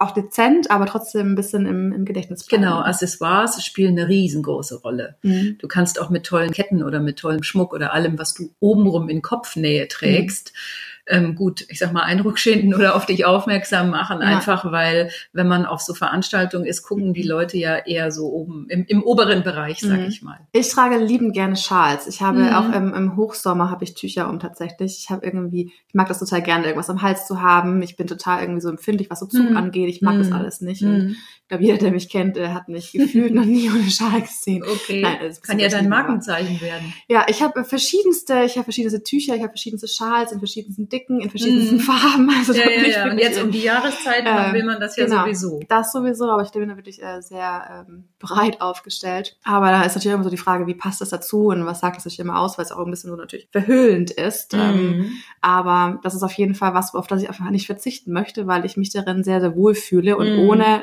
[0.00, 2.62] auch dezent, aber trotzdem ein bisschen im, im Gedächtnis bleiben.
[2.62, 5.16] Genau, Accessoires spielen eine riesengroße Rolle.
[5.22, 5.56] Mhm.
[5.58, 9.08] Du kannst auch mit tollen Ketten oder mit tollem Schmuck oder allem, was du obenrum
[9.08, 13.90] in Kopfnähe trägst, mhm ähm, gut, ich sag mal, Eindruck schinden oder auf dich aufmerksam
[13.90, 14.26] machen, ja.
[14.26, 18.66] einfach weil, wenn man auf so Veranstaltungen ist, gucken die Leute ja eher so oben
[18.68, 20.06] im, im oberen Bereich, sag mhm.
[20.06, 20.40] ich mal.
[20.52, 22.06] Ich trage liebend gerne Schals.
[22.06, 22.52] Ich habe mhm.
[22.52, 24.98] auch im, im Hochsommer habe ich Tücher um tatsächlich.
[24.98, 27.82] Ich habe irgendwie, ich mag das total gerne, irgendwas am Hals zu haben.
[27.82, 29.56] Ich bin total irgendwie so empfindlich, was so Zug mhm.
[29.56, 29.88] angeht.
[29.88, 30.34] Ich mag das mhm.
[30.34, 30.82] alles nicht.
[30.82, 31.16] Und mhm.
[31.42, 34.62] ich glaube, jeder, der mich kennt, der hat mich gefühlt noch nie ohne Schal gesehen.
[34.62, 35.00] Okay.
[35.00, 36.92] Nein, Kann ja dein Markenzeichen werden.
[37.08, 41.20] Ja, ich habe verschiedenste, ich habe verschiedenste Tücher, ich habe verschiedenste Schals in verschiedensten Dicken,
[41.20, 41.80] in verschiedensten mm.
[41.80, 42.30] Farben.
[42.30, 43.10] Also ja, ja, ja.
[43.10, 45.60] Und jetzt um die Jahreszeit äh, will man das ja genau, sowieso.
[45.68, 49.36] Das sowieso, aber ich bin da wirklich äh, sehr ähm, breit aufgestellt.
[49.44, 51.98] Aber da ist natürlich immer so die Frage, wie passt das dazu und was sagt
[51.98, 54.52] es sich immer aus, weil es auch ein bisschen so natürlich verhüllend ist.
[54.52, 54.56] Mm.
[54.56, 58.46] Ähm, aber das ist auf jeden Fall was, auf das ich einfach nicht verzichten möchte,
[58.46, 60.48] weil ich mich darin sehr, sehr wohl fühle und mm.
[60.48, 60.82] ohne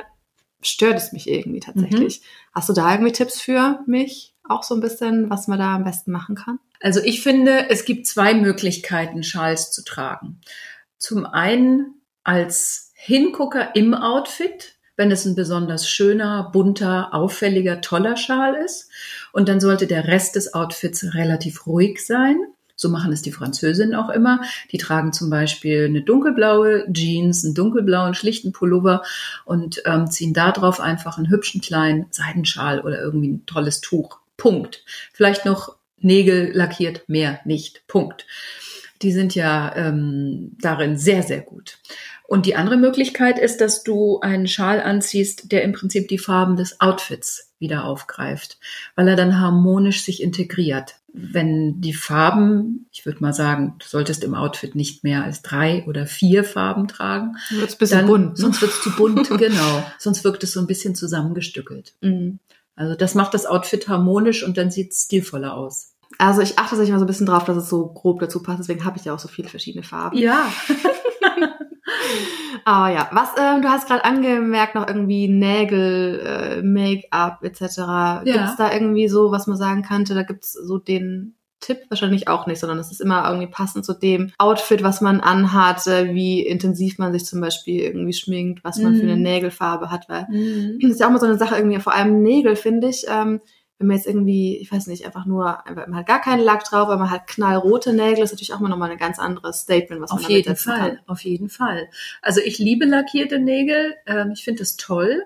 [0.62, 2.22] stört es mich irgendwie tatsächlich.
[2.22, 2.26] Mhm.
[2.56, 4.34] Hast du da irgendwie Tipps für mich?
[4.48, 6.60] Auch so ein bisschen, was man da am besten machen kann?
[6.86, 10.40] Also ich finde, es gibt zwei Möglichkeiten, Schals zu tragen.
[11.00, 18.54] Zum einen als Hingucker im Outfit, wenn es ein besonders schöner, bunter, auffälliger, toller Schal
[18.54, 18.92] ist.
[19.34, 22.38] Und dann sollte der Rest des Outfits relativ ruhig sein.
[22.76, 24.42] So machen es die Französinnen auch immer.
[24.72, 29.02] Die tragen zum Beispiel eine dunkelblaue Jeans, einen dunkelblauen schlichten Pullover
[29.44, 34.20] und ähm, ziehen da drauf einfach einen hübschen kleinen Seidenschal oder irgendwie ein tolles Tuch.
[34.38, 34.84] Punkt.
[35.14, 37.88] Vielleicht noch Nägel lackiert, mehr nicht.
[37.88, 38.26] Punkt.
[39.02, 41.80] Die sind ja ähm, darin sehr, sehr gut.
[42.28, 46.56] Und die andere Möglichkeit ist, dass du einen Schal anziehst, der im Prinzip die Farben
[46.56, 48.58] des Outfits wieder aufgreift,
[48.96, 50.96] weil er dann harmonisch sich integriert.
[51.14, 55.86] Wenn die Farben, ich würde mal sagen, du solltest im Outfit nicht mehr als drei
[55.86, 57.38] oder vier Farben tragen.
[57.52, 58.30] Wird's bisschen dann, bunt.
[58.32, 58.36] Ne?
[58.36, 59.86] Sonst wird es zu bunt, genau.
[59.98, 61.94] Sonst wirkt es so ein bisschen zusammengestückelt.
[62.02, 62.40] Mhm.
[62.76, 65.94] Also das macht das Outfit harmonisch und dann sieht es stilvoller aus.
[66.18, 68.60] Also ich achte sich mal so ein bisschen drauf, dass es so grob dazu passt.
[68.60, 70.18] Deswegen habe ich ja auch so viele verschiedene Farben.
[70.18, 70.52] Ja.
[72.64, 77.78] Aber ja, was ähm, du hast gerade angemerkt, noch irgendwie Nägel, äh, Make-up etc.
[77.78, 78.24] Ja.
[78.24, 80.14] Gibt es da irgendwie so, was man sagen könnte?
[80.14, 83.94] Da gibt's so den Tipp wahrscheinlich auch nicht, sondern es ist immer irgendwie passend zu
[83.94, 88.78] dem Outfit, was man anhat, äh, wie intensiv man sich zum Beispiel irgendwie schminkt, was
[88.78, 88.96] man mm.
[88.98, 89.24] für eine mhm.
[89.24, 90.80] Nägelfarbe hat, weil mm.
[90.82, 93.40] das ist ja auch mal so eine Sache irgendwie, vor allem Nägel, finde ich, ähm,
[93.78, 96.64] wenn man jetzt irgendwie, ich weiß nicht, einfach nur, einfach, man hat gar keinen Lack
[96.64, 100.02] drauf, aber man hat knallrote Nägel, ist natürlich auch mal nochmal ein ganz anderes Statement,
[100.02, 101.00] was auf man jeden Fall, kann.
[101.08, 101.90] Auf jeden Fall.
[102.22, 105.24] Also ich liebe lackierte Nägel, ähm, ich finde das toll.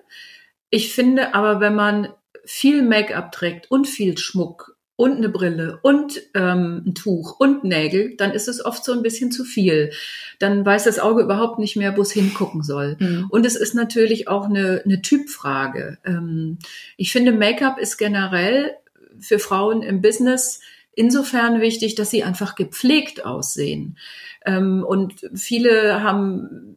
[0.72, 2.10] Ich finde aber, wenn man
[2.44, 8.18] viel Make-up trägt und viel Schmuck und eine Brille und ähm, ein Tuch und Nägel,
[8.18, 9.92] dann ist es oft so ein bisschen zu viel.
[10.40, 12.98] Dann weiß das Auge überhaupt nicht mehr, wo es hingucken soll.
[13.00, 13.28] Mhm.
[13.30, 16.00] Und es ist natürlich auch eine, eine Typfrage.
[16.04, 16.58] Ähm,
[16.98, 18.74] ich finde, Make-up ist generell
[19.22, 20.60] für Frauen im Business
[20.96, 23.98] insofern wichtig, dass sie einfach gepflegt aussehen.
[24.46, 26.76] Ähm, und viele haben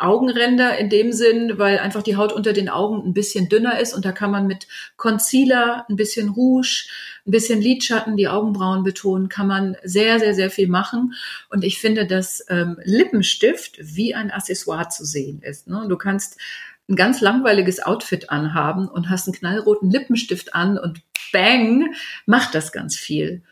[0.00, 3.94] Augenränder in dem Sinn, weil einfach die Haut unter den Augen ein bisschen dünner ist
[3.94, 6.86] und da kann man mit Concealer, ein bisschen Rouge,
[7.26, 11.14] ein bisschen Lidschatten, die Augenbrauen betonen, kann man sehr, sehr, sehr viel machen.
[11.50, 15.68] Und ich finde, dass ähm, Lippenstift wie ein Accessoire zu sehen ist.
[15.68, 15.86] Ne?
[15.88, 16.38] Du kannst
[16.88, 21.94] ein ganz langweiliges Outfit anhaben und hast einen knallroten Lippenstift an und bang,
[22.26, 23.42] macht das ganz viel.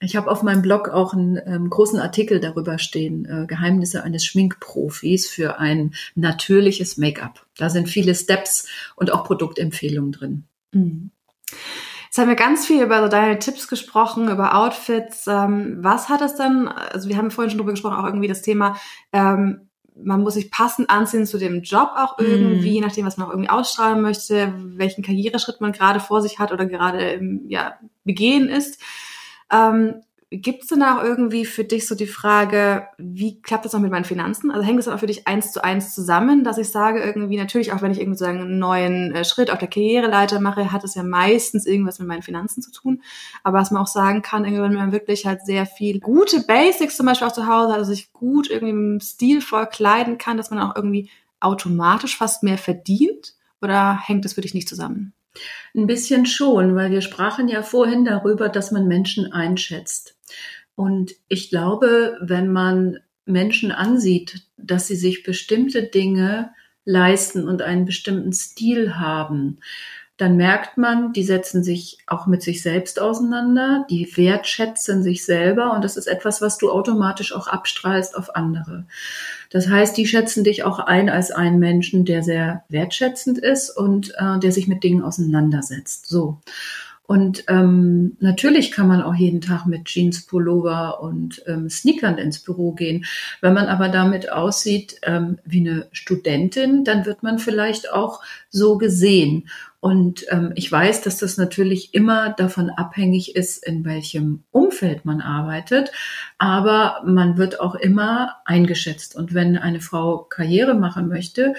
[0.00, 4.24] Ich habe auf meinem Blog auch einen ähm, großen Artikel darüber stehen, äh, Geheimnisse eines
[4.24, 7.44] Schminkprofis für ein natürliches Make-up.
[7.56, 10.44] Da sind viele Steps und auch Produktempfehlungen drin.
[10.72, 11.10] Mhm.
[12.06, 15.26] Jetzt haben wir ganz viel über so deine Tipps gesprochen, über Outfits.
[15.26, 18.42] Ähm, was hat es denn, also wir haben vorhin schon drüber gesprochen, auch irgendwie das
[18.42, 18.76] Thema,
[19.12, 19.68] ähm,
[20.00, 22.74] man muss sich passend anziehen zu dem Job auch irgendwie, mm.
[22.74, 26.52] je nachdem, was man auch irgendwie ausstrahlen möchte, welchen Karriereschritt man gerade vor sich hat
[26.52, 28.80] oder gerade im ja, Begehen ist.
[29.50, 33.80] Ähm, Gibt es denn auch irgendwie für dich so die Frage, wie klappt das noch
[33.80, 34.50] mit meinen Finanzen?
[34.50, 37.72] Also hängt das auch für dich eins zu eins zusammen, dass ich sage, irgendwie natürlich,
[37.72, 40.94] auch wenn ich irgendwie so einen neuen äh, Schritt auf der Karriereleiter mache, hat es
[40.94, 43.02] ja meistens irgendwas mit meinen Finanzen zu tun.
[43.42, 46.98] Aber was man auch sagen kann, irgendwie, wenn man wirklich halt sehr viel gute Basics
[46.98, 50.60] zum Beispiel auch zu Hause hat, also sich gut irgendwie stilvoll kleiden kann, dass man
[50.60, 51.08] auch irgendwie
[51.40, 53.34] automatisch fast mehr verdient?
[53.62, 55.14] Oder hängt das für dich nicht zusammen?
[55.74, 60.16] Ein bisschen schon, weil wir sprachen ja vorhin darüber, dass man Menschen einschätzt.
[60.74, 66.52] Und ich glaube, wenn man Menschen ansieht, dass sie sich bestimmte Dinge
[66.84, 69.58] leisten und einen bestimmten Stil haben,
[70.18, 75.72] dann merkt man, die setzen sich auch mit sich selbst auseinander, die wertschätzen sich selber
[75.72, 78.84] und das ist etwas, was du automatisch auch abstrahlst auf andere.
[79.50, 84.12] Das heißt, die schätzen dich auch ein als einen Menschen, der sehr wertschätzend ist und
[84.18, 86.06] äh, der sich mit Dingen auseinandersetzt.
[86.08, 86.38] So.
[87.08, 92.40] Und ähm, natürlich kann man auch jeden Tag mit Jeans, Pullover und ähm, Sneakern ins
[92.40, 93.06] Büro gehen.
[93.40, 98.76] Wenn man aber damit aussieht ähm, wie eine Studentin, dann wird man vielleicht auch so
[98.76, 99.48] gesehen.
[99.80, 105.22] Und ähm, ich weiß, dass das natürlich immer davon abhängig ist, in welchem Umfeld man
[105.22, 105.90] arbeitet.
[106.36, 109.16] Aber man wird auch immer eingeschätzt.
[109.16, 111.54] Und wenn eine Frau Karriere machen möchte,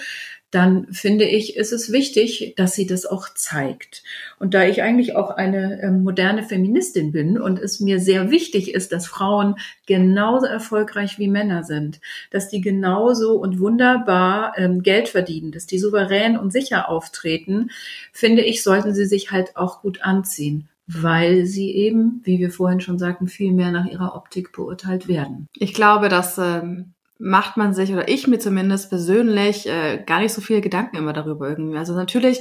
[0.51, 4.03] dann finde ich, ist es wichtig, dass sie das auch zeigt.
[4.39, 8.73] Und da ich eigentlich auch eine äh, moderne Feministin bin und es mir sehr wichtig
[8.73, 15.09] ist, dass Frauen genauso erfolgreich wie Männer sind, dass die genauso und wunderbar ähm, Geld
[15.09, 17.69] verdienen, dass die souverän und sicher auftreten,
[18.11, 22.81] finde ich, sollten sie sich halt auch gut anziehen weil sie eben, wie wir vorhin
[22.81, 25.47] schon sagten, viel mehr nach ihrer Optik beurteilt werden.
[25.53, 30.33] Ich glaube, dass ähm, macht man sich, oder ich mir zumindest persönlich, äh, gar nicht
[30.33, 31.77] so viele Gedanken immer darüber irgendwie.
[31.77, 32.39] Also natürlich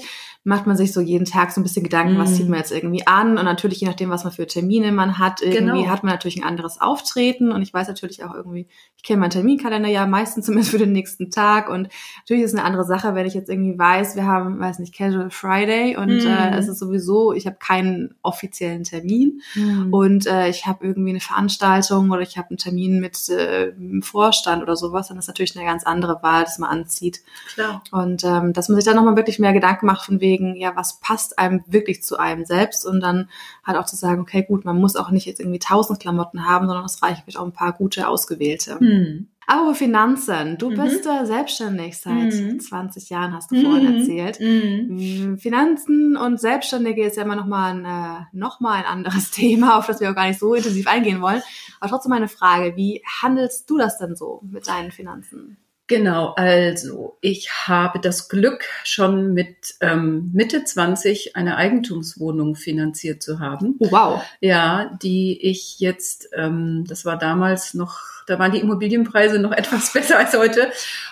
[0.48, 2.18] macht man sich so jeden Tag so ein bisschen Gedanken, mm.
[2.18, 2.52] was zieht mhm.
[2.52, 5.82] man jetzt irgendwie an und natürlich je nachdem, was man für Termine man hat, irgendwie
[5.82, 5.90] genau.
[5.90, 9.30] hat man natürlich ein anderes Auftreten und ich weiß natürlich auch irgendwie, ich kenne meinen
[9.30, 11.88] Terminkalender ja meistens zumindest für den nächsten Tag und
[12.20, 14.94] natürlich ist es eine andere Sache, wenn ich jetzt irgendwie weiß, wir haben, weiß nicht,
[14.94, 16.26] Casual Friday und mm.
[16.26, 19.92] äh, es ist sowieso, ich habe keinen offiziellen Termin mm.
[19.92, 24.00] und äh, ich habe irgendwie eine Veranstaltung oder ich habe einen Termin mit äh, dem
[24.00, 27.20] Vorstand oder sowas, dann ist natürlich eine ganz andere Wahl, dass man anzieht.
[27.52, 27.82] Klar.
[27.90, 30.76] Und ähm, dass man sich da nochmal wirklich mehr Gedanken macht von wegen, überlegen, ja,
[30.76, 33.28] was passt einem wirklich zu einem selbst und dann
[33.64, 36.66] halt auch zu sagen, okay, gut, man muss auch nicht jetzt irgendwie tausend Klamotten haben,
[36.66, 38.78] sondern es reicht wirklich auch ein paar gute ausgewählte.
[38.78, 39.28] Hm.
[39.50, 40.82] Aber Finanzen, du mhm.
[40.82, 42.60] bist äh, selbstständig seit mhm.
[42.60, 43.62] 20 Jahren, hast du mhm.
[43.62, 44.40] vorhin erzählt.
[44.40, 45.38] Mhm.
[45.38, 49.86] Finanzen und Selbstständige ist ja immer nochmal ein, äh, noch mal ein anderes Thema, auf
[49.86, 51.40] das wir auch gar nicht so intensiv eingehen wollen.
[51.80, 55.56] Aber trotzdem meine Frage, wie handelst du das denn so mit deinen Finanzen?
[55.88, 63.40] Genau, also ich habe das Glück, schon mit ähm, Mitte 20 eine Eigentumswohnung finanziert zu
[63.40, 63.76] haben.
[63.78, 64.22] Oh, wow.
[64.40, 69.94] Ja, die ich jetzt, ähm, das war damals noch, da waren die Immobilienpreise noch etwas
[69.94, 70.70] besser als heute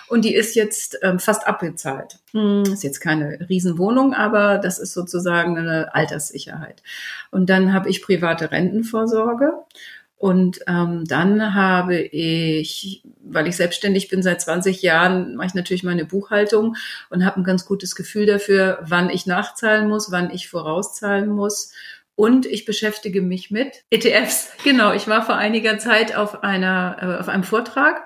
[0.09, 2.19] und die ist jetzt ähm, fast abbezahlt.
[2.33, 6.83] Hm, ist jetzt keine Riesenwohnung, aber das ist sozusagen eine Alterssicherheit.
[7.31, 9.53] Und dann habe ich private Rentenvorsorge
[10.17, 15.83] und ähm, dann habe ich, weil ich selbstständig bin seit 20 Jahren, mache ich natürlich
[15.83, 16.75] meine Buchhaltung
[17.11, 21.71] und habe ein ganz gutes Gefühl dafür, wann ich nachzahlen muss, wann ich vorauszahlen muss.
[22.15, 24.49] Und ich beschäftige mich mit ETFs.
[24.63, 28.01] Genau, ich war vor einiger Zeit auf einer äh, auf einem Vortrag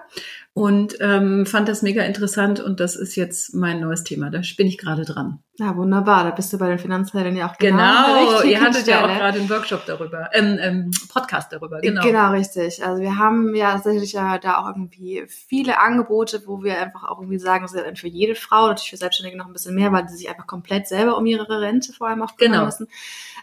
[0.54, 4.30] und ähm, fand das mega interessant und das ist jetzt mein neues Thema.
[4.30, 5.40] Da bin ich gerade dran.
[5.62, 6.24] Ja, wunderbar.
[6.24, 7.78] Da bist du bei den Finanzhelden ja auch genau.
[7.78, 8.98] Genau, ihr hattet Stelle.
[8.98, 11.80] ja auch gerade einen Workshop darüber, ähm, ähm, Podcast darüber.
[11.82, 12.02] Genau.
[12.02, 12.84] Genau, richtig.
[12.84, 17.20] Also wir haben ja tatsächlich ja da auch irgendwie viele Angebote, wo wir einfach auch
[17.20, 20.02] irgendwie sagen, das ist für jede Frau, natürlich für Selbstständige noch ein bisschen mehr, weil
[20.08, 22.66] die sich einfach komplett selber um ihre Rente vor allem auch kümmern genau.
[22.66, 22.88] müssen.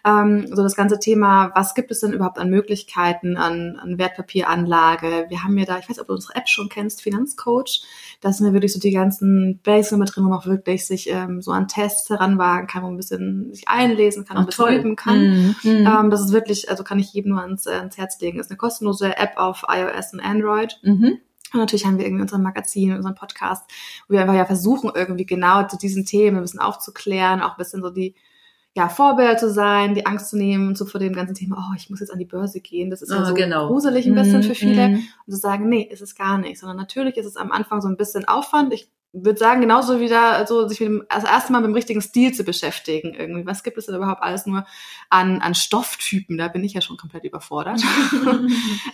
[0.05, 5.27] Ähm, so das ganze Thema, was gibt es denn überhaupt an Möglichkeiten, an, an Wertpapieranlage?
[5.29, 7.83] Wir haben ja da, ich weiß, ob du unsere App schon kennst, Finanzcoach.
[8.21, 11.43] Da sind ja wirklich so die ganzen Basics mit drin, man auch wirklich sich ähm,
[11.43, 14.75] so an Tests heranwagen kann, wo ein bisschen sich einlesen kann, oh, ein bisschen toll.
[14.75, 15.19] üben kann.
[15.19, 15.87] Mm, mm.
[15.87, 18.39] Ähm, das ist wirklich, also kann ich jedem nur ans, äh, ans Herz legen.
[18.39, 20.79] Ist eine kostenlose App auf iOS und Android.
[20.83, 21.19] Mhm.
[21.55, 23.65] Und natürlich haben wir irgendwie unser Magazin, unseren Podcast,
[24.09, 27.57] wo wir einfach ja versuchen, irgendwie genau zu diesen Themen ein bisschen aufzuklären, auch ein
[27.59, 28.15] bisschen so die
[28.75, 31.91] ja, Vorbild zu sein, die Angst zu nehmen, so vor dem ganzen Thema, oh, ich
[31.91, 32.91] muss jetzt an die Börse gehen.
[32.91, 33.67] Das ist ja Ah, so genau.
[33.69, 34.89] gruselig ein bisschen Mhm, für viele.
[34.91, 34.95] mhm.
[35.27, 36.61] Und zu sagen, nee, ist es gar nicht.
[36.61, 38.73] Sondern natürlich ist es am Anfang so ein bisschen Aufwand.
[38.73, 42.33] Ich würde sagen, genauso wieder, also sich mit dem, also erstmal mit dem richtigen Stil
[42.33, 43.47] zu beschäftigen irgendwie.
[43.47, 44.67] Was gibt es denn überhaupt alles nur
[45.09, 46.37] an, an Stofftypen?
[46.37, 47.81] Da bin ich ja schon komplett überfordert.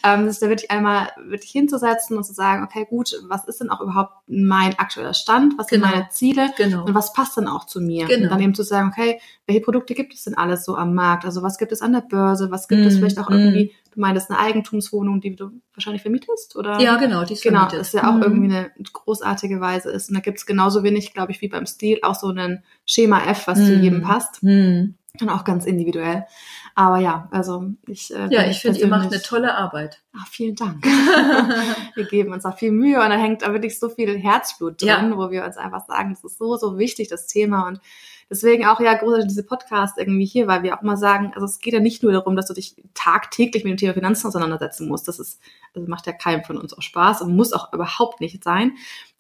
[0.05, 3.61] ähm, das ist da wirklich einmal wirklich hinzusetzen und zu sagen, okay, gut, was ist
[3.61, 5.59] denn auch überhaupt mein aktueller Stand?
[5.59, 5.93] Was sind Genau.
[5.93, 6.51] meine Ziele?
[6.57, 6.85] Genau.
[6.85, 8.07] Und was passt denn auch zu mir?
[8.07, 8.25] Genau.
[8.25, 11.25] Und dann eben zu sagen, okay, welche Produkte gibt es denn alles so am Markt?
[11.25, 12.51] Also was gibt es an der Börse?
[12.51, 13.33] Was gibt es Mm, vielleicht auch mm.
[13.33, 16.57] irgendwie, du meintest eine Eigentumswohnung, die du wahrscheinlich vermietest?
[16.57, 16.81] Oder?
[16.81, 17.81] Ja, genau, die ist Genau, vermietet.
[17.81, 18.23] das ja auch Mhm.
[18.23, 20.09] irgendwie eine großartige Weise ist.
[20.09, 23.25] Und da gibt es genauso wenig, glaube ich, wie beim Stil auch so ein Schema
[23.27, 23.83] F, was zu Mhm.
[23.83, 24.41] jedem passt.
[24.43, 24.95] Hm.
[25.21, 26.25] Und auch ganz individuell.
[26.75, 28.13] Aber ja, also ich.
[28.13, 30.03] Äh, Ja, ich finde, ihr macht eine tolle Arbeit.
[30.19, 30.83] Ach, vielen Dank.
[31.95, 34.89] wir geben uns auch viel Mühe und da hängt da wirklich so viel Herzblut drin,
[34.89, 35.17] Ja.
[35.17, 37.69] wo wir uns einfach sagen, das ist so, so wichtig, das Thema.
[37.69, 37.81] Und
[38.31, 41.59] deswegen auch ja großartig diese Podcast irgendwie hier, weil wir auch mal sagen, also es
[41.59, 45.09] geht ja nicht nur darum, dass du dich tagtäglich mit dem Thema Finanzen auseinandersetzen musst.
[45.09, 45.41] Das ist,
[45.75, 48.73] also macht ja keinem von uns auch Spaß und muss auch überhaupt nicht sein.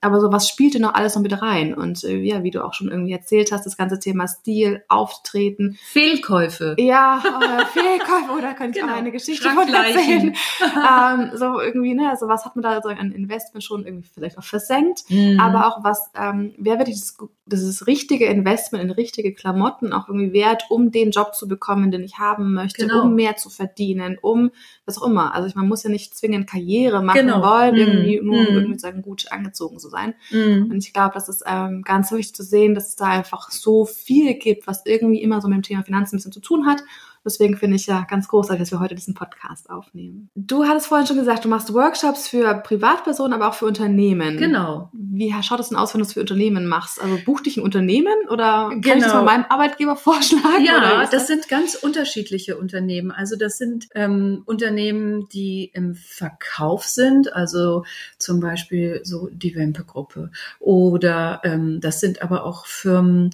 [0.04, 1.74] Aber so, was spielt denn noch alles noch mit rein?
[1.74, 5.78] Und äh, ja, wie du auch schon irgendwie erzählt hast, das ganze Thema Stil, Auftreten,
[5.82, 6.76] Fehlkäufe.
[6.78, 8.92] ja, äh, Fehlkäufe, oder kann ich Genau.
[8.92, 10.34] auch eine Geschichte von erzählen.
[10.62, 14.38] ähm, so irgendwie, ne, also was hat man da so an Investment schon irgendwie vielleicht
[14.38, 15.40] auch versenkt, Mhm.
[15.40, 17.00] aber auch was, ähm, wer wirklich
[17.46, 21.90] das, ist richtige Investment in richtige Klamotten auch irgendwie wert, um den Job zu bekommen,
[21.90, 23.02] den ich haben möchte, Genau.
[23.02, 24.50] um mehr zu verdienen, um
[24.86, 25.34] was auch immer.
[25.34, 27.42] Also ich, man muss ja nicht zwingend Karriere machen Genau.
[27.42, 27.80] wollen, Mhm.
[27.80, 28.56] irgendwie nur um Mhm.
[28.56, 29.93] irgendwie sagen, gut angezogen zu sein.
[30.30, 30.70] Mhm.
[30.70, 33.84] Und ich glaube, das ist ähm, ganz wichtig zu sehen, dass es da einfach so
[33.84, 36.82] viel gibt, was irgendwie immer so mit dem Thema Finanzen ein bisschen zu tun hat.
[37.24, 40.28] Deswegen finde ich ja ganz großartig, dass wir heute diesen Podcast aufnehmen.
[40.34, 44.36] Du hattest vorhin schon gesagt, du machst Workshops für Privatpersonen, aber auch für Unternehmen.
[44.36, 44.90] Genau.
[44.92, 47.00] Wie schaut es denn aus, wenn du es für Unternehmen machst?
[47.00, 49.14] Also bucht dich ein Unternehmen oder kann ich das Genau.
[49.24, 50.64] mal meinem Arbeitgeber vorschlagen?
[50.64, 53.10] Ja, ist das sind ganz unterschiedliche Unternehmen.
[53.10, 57.84] Also das sind ähm, Unternehmen, die im Verkauf sind, also
[58.18, 60.30] zum Beispiel so die Wempe-Gruppe.
[60.60, 63.30] Oder ähm, das sind aber auch Firmen,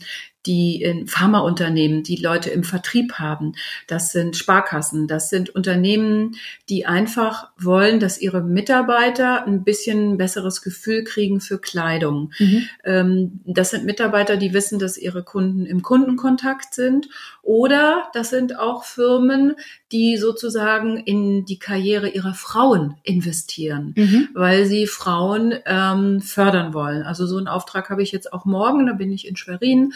[0.47, 3.53] die in Pharmaunternehmen, die Leute im Vertrieb haben.
[3.87, 5.07] Das sind Sparkassen.
[5.07, 6.37] Das sind Unternehmen,
[6.69, 12.33] die einfach wollen, dass ihre Mitarbeiter ein bisschen besseres Gefühl kriegen für Kleidung.
[12.39, 12.69] Mhm.
[12.85, 17.09] Ähm, das sind Mitarbeiter, die wissen, dass ihre Kunden im Kundenkontakt sind.
[17.43, 19.57] Oder das sind auch Firmen,
[19.93, 24.29] die sozusagen in die Karriere ihrer Frauen investieren, Mhm.
[24.35, 27.03] weil sie Frauen ähm, fördern wollen.
[27.03, 29.93] Also so einen Auftrag habe ich jetzt auch morgen, da bin ich in Schwerin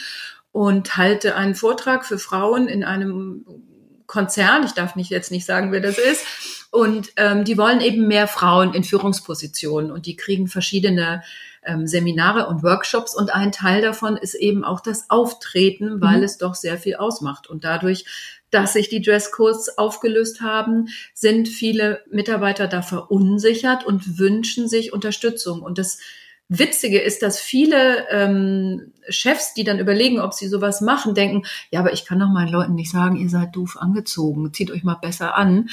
[0.54, 3.44] und halte einen Vortrag für Frauen in einem
[4.06, 4.62] Konzern.
[4.64, 6.24] Ich darf nicht jetzt nicht sagen, wer das ist.
[6.70, 11.24] Und ähm, die wollen eben mehr Frauen in Führungspositionen und die kriegen verschiedene
[11.64, 16.22] ähm, Seminare und Workshops und ein Teil davon ist eben auch das Auftreten, weil Mhm.
[16.22, 17.48] es doch sehr viel ausmacht.
[17.48, 18.04] Und dadurch,
[18.50, 25.62] dass sich die Dresscodes aufgelöst haben, sind viele Mitarbeiter da verunsichert und wünschen sich Unterstützung.
[25.62, 25.98] Und das
[26.48, 31.80] Witzige ist, dass viele ähm, Chefs, die dann überlegen, ob sie sowas machen, denken, ja,
[31.80, 34.98] aber ich kann doch meinen Leuten nicht sagen, ihr seid doof angezogen, zieht euch mal
[35.00, 35.68] besser an.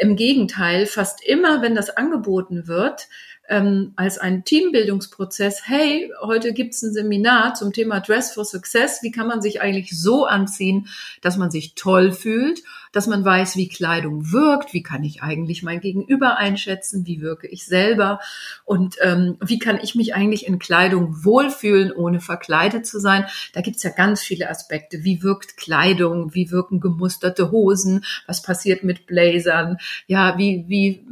[0.00, 3.08] Im Gegenteil, fast immer, wenn das angeboten wird,
[3.48, 9.10] ähm, als ein Teambildungsprozess, hey, heute gibt's ein Seminar zum Thema Dress for Success, wie
[9.10, 10.88] kann man sich eigentlich so anziehen,
[11.20, 12.62] dass man sich toll fühlt,
[12.94, 17.48] dass man weiß, wie Kleidung wirkt, wie kann ich eigentlich mein Gegenüber einschätzen, wie wirke
[17.48, 18.20] ich selber
[18.64, 23.26] und ähm, wie kann ich mich eigentlich in Kleidung wohlfühlen, ohne verkleidet zu sein.
[23.52, 25.02] Da gibt's ja ganz viele Aspekte.
[25.02, 31.04] Wie wirkt Kleidung, wie wirken gemusterte Hosen, was passiert mit Blazern, ja, wie, wie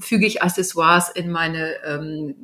[0.00, 2.34] füge ich Accessoires in meine ähm,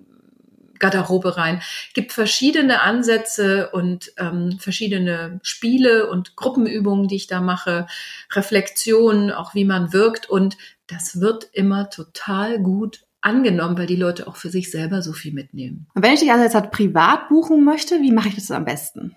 [0.84, 1.62] Garderobe rein.
[1.94, 7.86] Gibt verschiedene Ansätze und ähm, verschiedene Spiele und Gruppenübungen, die ich da mache,
[8.32, 14.28] Reflexionen, auch wie man wirkt und das wird immer total gut angenommen, weil die Leute
[14.28, 15.86] auch für sich selber so viel mitnehmen.
[15.94, 18.66] Und wenn ich dich also jetzt halt privat buchen möchte, wie mache ich das am
[18.66, 19.16] besten?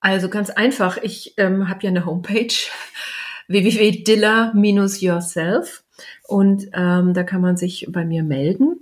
[0.00, 2.54] Also ganz einfach, ich ähm, habe ja eine Homepage
[3.48, 5.84] www.dilla-yourself
[6.22, 8.80] und ähm, da kann man sich bei mir melden.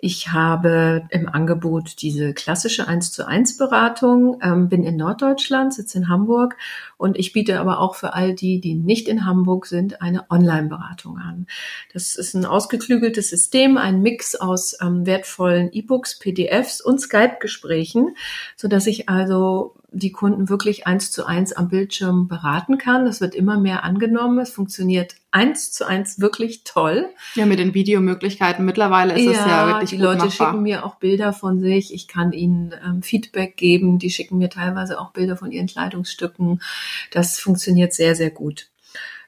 [0.00, 5.98] Ich habe im Angebot diese klassische 1 zu 1 Beratung, ähm, bin in Norddeutschland, sitze
[5.98, 6.56] in Hamburg
[6.98, 11.16] und ich biete aber auch für all die, die nicht in Hamburg sind, eine Online-Beratung
[11.16, 11.46] an.
[11.92, 18.16] Das ist ein ausgeklügeltes System, ein Mix aus ähm, wertvollen E-Books, PDFs und Skype-Gesprächen,
[18.56, 23.06] so dass ich also die Kunden wirklich eins zu eins am Bildschirm beraten kann.
[23.06, 24.38] Das wird immer mehr angenommen.
[24.38, 27.08] Es funktioniert eins zu eins wirklich toll.
[27.34, 30.50] Ja, mit den Videomöglichkeiten mittlerweile ist ja, es ja wirklich Die Leute machbar.
[30.50, 31.94] schicken mir auch Bilder von sich.
[31.94, 33.98] Ich kann ihnen ähm, Feedback geben.
[33.98, 36.60] Die schicken mir teilweise auch Bilder von ihren Kleidungsstücken.
[37.10, 38.68] Das funktioniert sehr, sehr gut.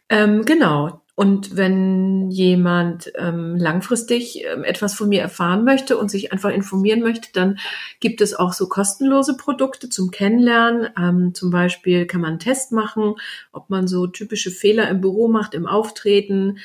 [0.08, 1.02] Ähm, genau.
[1.20, 7.00] Und wenn jemand ähm, langfristig ähm, etwas von mir erfahren möchte und sich einfach informieren
[7.00, 7.58] möchte, dann
[8.00, 10.88] gibt es auch so kostenlose Produkte zum Kennenlernen.
[10.98, 13.16] Ähm, zum Beispiel kann man einen Test machen,
[13.52, 16.56] ob man so typische Fehler im Büro macht, im Auftreten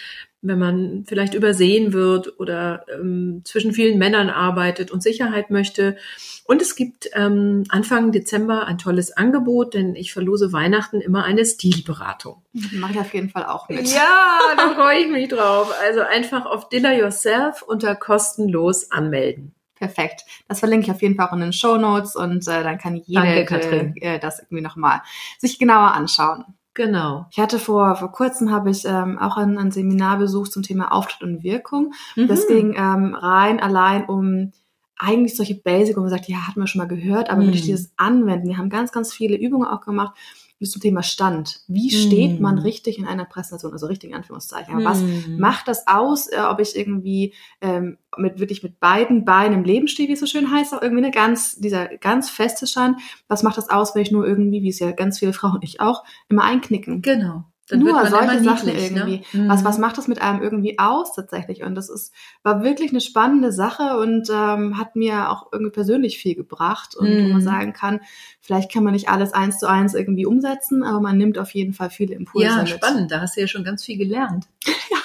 [0.48, 5.98] wenn man vielleicht übersehen wird oder ähm, zwischen vielen Männern arbeitet und Sicherheit möchte.
[6.46, 11.46] Und es gibt ähm, Anfang Dezember ein tolles Angebot, denn ich verlose Weihnachten immer eine
[11.46, 12.44] Stilberatung.
[12.74, 13.88] Mache ich auf jeden Fall auch mit.
[13.92, 15.74] Ja, da freue ich mich drauf.
[15.84, 19.56] Also einfach auf Dinner Yourself unter kostenlos anmelden.
[19.76, 20.24] Perfekt.
[20.48, 22.96] Das verlinke ich auf jeden Fall auch in den Show Notes und äh, dann kann
[22.96, 25.02] jeder Danke, äh, das irgendwie nochmal
[25.38, 26.46] sich genauer anschauen.
[26.76, 27.26] Genau.
[27.32, 30.92] Ich hatte vor, vor kurzem habe ich ähm, auch ein, ein Seminar besucht zum Thema
[30.92, 31.94] Auftritt und Wirkung.
[32.16, 32.28] Mhm.
[32.28, 34.52] Das ging ähm, rein allein um
[34.98, 37.48] eigentlich solche Basic, wo man sagt, ja, hatten wir schon mal gehört, aber mhm.
[37.48, 38.48] wirklich dieses Anwenden.
[38.48, 40.16] Wir haben ganz, ganz viele Übungen auch gemacht
[40.64, 41.62] zum Thema Stand.
[41.68, 42.42] Wie steht mm.
[42.42, 43.74] man richtig in einer Präsentation?
[43.74, 44.76] Also richtig in Anführungszeichen.
[44.76, 44.86] Mm.
[44.86, 45.04] was
[45.38, 49.88] macht das aus, äh, ob ich irgendwie ähm, mit wirklich mit beiden Beinen im Leben
[49.88, 53.00] stehe, wie es so schön heißt, auch irgendwie eine ganz, dieser ganz feste Stand.
[53.28, 55.64] Was macht das aus, wenn ich nur irgendwie, wie es ja ganz viele Frauen und
[55.64, 57.02] ich auch, immer einknicken?
[57.02, 57.44] Genau.
[57.68, 58.80] Dann Nur solche Sachen ne?
[58.80, 59.24] irgendwie.
[59.34, 59.50] Ne?
[59.50, 61.64] Was, was macht das mit einem irgendwie aus tatsächlich?
[61.64, 62.14] Und das ist,
[62.44, 66.96] war wirklich eine spannende Sache und ähm, hat mir auch irgendwie persönlich viel gebracht.
[66.96, 67.18] Und mm.
[67.18, 67.42] wo man mhm.
[67.42, 68.02] sagen kann,
[68.40, 71.74] vielleicht kann man nicht alles eins zu eins irgendwie umsetzen, aber man nimmt auf jeden
[71.74, 72.70] Fall viele Impulse ja, mit.
[72.70, 73.12] Ja, spannend.
[73.12, 74.46] Da hast du ja schon ganz viel gelernt.
[74.68, 74.98] ja,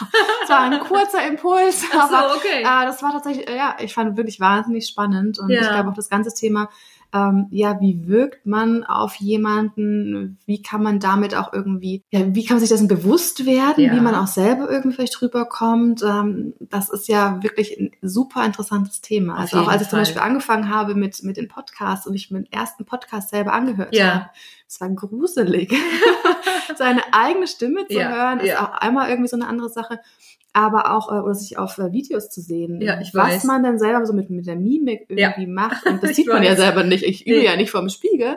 [0.43, 2.61] es war ein kurzer Impuls, Ach so, aber okay.
[2.61, 5.39] äh, das war tatsächlich, äh, ja, ich fand wirklich wahnsinnig spannend.
[5.39, 5.63] Und ja.
[5.63, 6.69] ich glaube auch das ganze Thema
[7.13, 12.45] ähm, ja, wie wirkt man auf jemanden, wie kann man damit auch irgendwie, ja, wie
[12.45, 13.93] kann man sich dessen bewusst werden, ja.
[13.93, 16.03] wie man auch selber irgendwie vielleicht rüberkommt.
[16.03, 19.35] Ähm, das ist ja wirklich ein super interessantes Thema.
[19.35, 19.91] Auf also auch als ich Fall.
[19.91, 23.95] zum Beispiel angefangen habe mit, mit den Podcasts und ich meinen ersten Podcast selber angehört
[23.95, 24.15] ja.
[24.15, 24.31] habe,
[24.69, 25.75] es war gruselig.
[26.77, 29.99] Seine eigene Stimme zu ja, hören, ist auch einmal irgendwie so eine andere Sache
[30.53, 33.45] aber auch äh, oder sich auf äh, Videos zu sehen, ja, ich was weiß.
[33.45, 35.49] man dann selber so mit, mit der Mimik irgendwie ja.
[35.49, 35.87] macht.
[35.87, 37.05] Und das sieht man ja selber nicht.
[37.05, 37.45] Ich übe nee.
[37.45, 38.37] ja nicht vorm Spiegel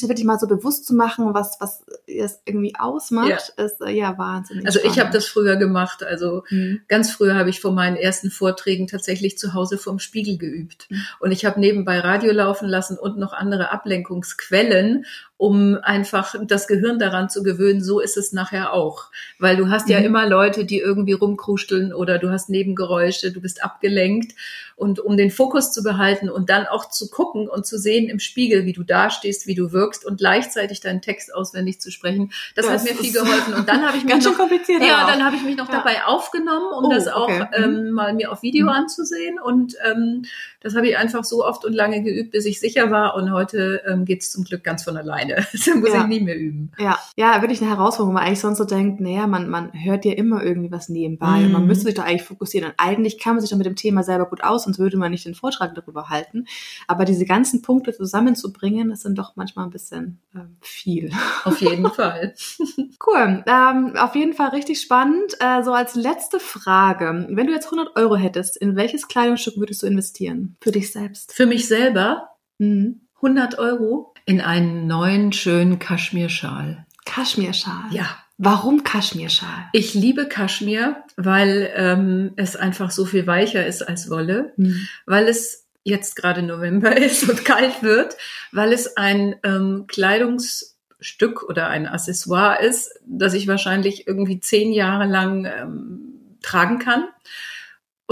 [0.00, 3.64] sich wirklich mal so bewusst zu machen, was was es irgendwie ausmacht, ja.
[3.64, 4.66] ist äh, ja wahnsinnig.
[4.66, 6.02] Also ich habe das früher gemacht.
[6.02, 6.82] Also mhm.
[6.88, 10.86] ganz früher habe ich vor meinen ersten Vorträgen tatsächlich zu Hause vorm Spiegel geübt.
[10.90, 11.02] Mhm.
[11.20, 15.04] Und ich habe nebenbei Radio laufen lassen und noch andere Ablenkungsquellen,
[15.42, 19.06] um einfach das Gehirn daran zu gewöhnen, so ist es nachher auch.
[19.40, 19.92] Weil du hast mhm.
[19.94, 24.36] ja immer Leute, die irgendwie rumkruscheln oder du hast Nebengeräusche, du bist abgelenkt.
[24.76, 28.20] Und um den Fokus zu behalten und dann auch zu gucken und zu sehen im
[28.20, 32.66] Spiegel, wie du dastehst, wie du wirkst und gleichzeitig deinen Text auswendig zu sprechen, das,
[32.66, 33.54] das hat mir viel geholfen.
[33.54, 34.82] Und dann habe ich mich ganz noch, kompliziert.
[34.82, 35.78] Ja, dann habe ich mich noch ja.
[35.78, 37.46] dabei aufgenommen, um oh, das auch okay.
[37.52, 37.90] ähm, mhm.
[37.90, 38.72] mal mir auf Video mhm.
[38.72, 39.40] anzusehen.
[39.40, 40.24] Und ähm,
[40.60, 43.14] das habe ich einfach so oft und lange geübt, bis ich sicher war.
[43.14, 45.31] Und heute ähm, geht es zum Glück ganz von alleine.
[45.52, 46.02] das muss ja.
[46.02, 46.72] ich nie mehr üben.
[46.78, 50.04] Ja, ja, wirklich eine Herausforderung, wo man eigentlich sonst so denkt, naja, man, man hört
[50.04, 51.46] ja immer irgendwie was nebenbei mhm.
[51.46, 51.68] und man mhm.
[51.68, 52.70] müsste sich da eigentlich fokussieren.
[52.70, 55.10] Und eigentlich kann man sich doch mit dem Thema selber gut aus, sonst würde man
[55.10, 56.46] nicht den Vortrag darüber halten.
[56.86, 61.10] Aber diese ganzen Punkte zusammenzubringen, das sind doch manchmal ein bisschen ähm, viel.
[61.44, 62.34] Auf jeden Fall.
[63.06, 63.44] cool.
[63.46, 65.34] Ähm, auf jeden Fall richtig spannend.
[65.40, 67.26] Äh, so als letzte Frage.
[67.30, 70.56] Wenn du jetzt 100 Euro hättest, in welches Kleidungsstück würdest du investieren?
[70.60, 71.32] Für dich selbst?
[71.32, 72.28] Für mich selber?
[72.58, 73.02] Mhm.
[73.22, 76.86] 100 Euro in einen neuen, schönen Kaschmirschal.
[77.04, 77.84] Kaschmirschal?
[77.90, 78.06] Ja.
[78.38, 79.68] Warum Kaschmirschal?
[79.72, 84.88] Ich liebe Kaschmir, weil ähm, es einfach so viel weicher ist als Wolle, mhm.
[85.06, 88.16] weil es jetzt gerade November ist und kalt wird,
[88.50, 95.06] weil es ein ähm, Kleidungsstück oder ein Accessoire ist, das ich wahrscheinlich irgendwie zehn Jahre
[95.06, 97.04] lang ähm, tragen kann.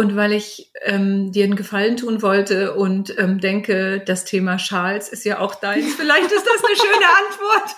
[0.00, 5.10] Und weil ich ähm, dir einen Gefallen tun wollte und ähm, denke, das Thema Schals
[5.10, 5.94] ist ja auch deins.
[5.96, 7.76] Vielleicht ist das eine schöne Antwort.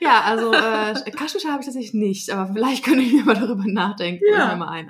[0.00, 3.64] ja, also äh, Kaschmir habe ich tatsächlich nicht, aber vielleicht könnte ich mir mal darüber
[3.66, 4.54] nachdenken ja.
[4.54, 4.88] mal einen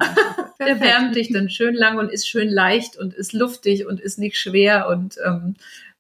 [0.58, 4.18] Der wärmt dich dann schön lang und ist schön leicht und ist luftig und ist
[4.18, 5.56] nicht schwer und ähm,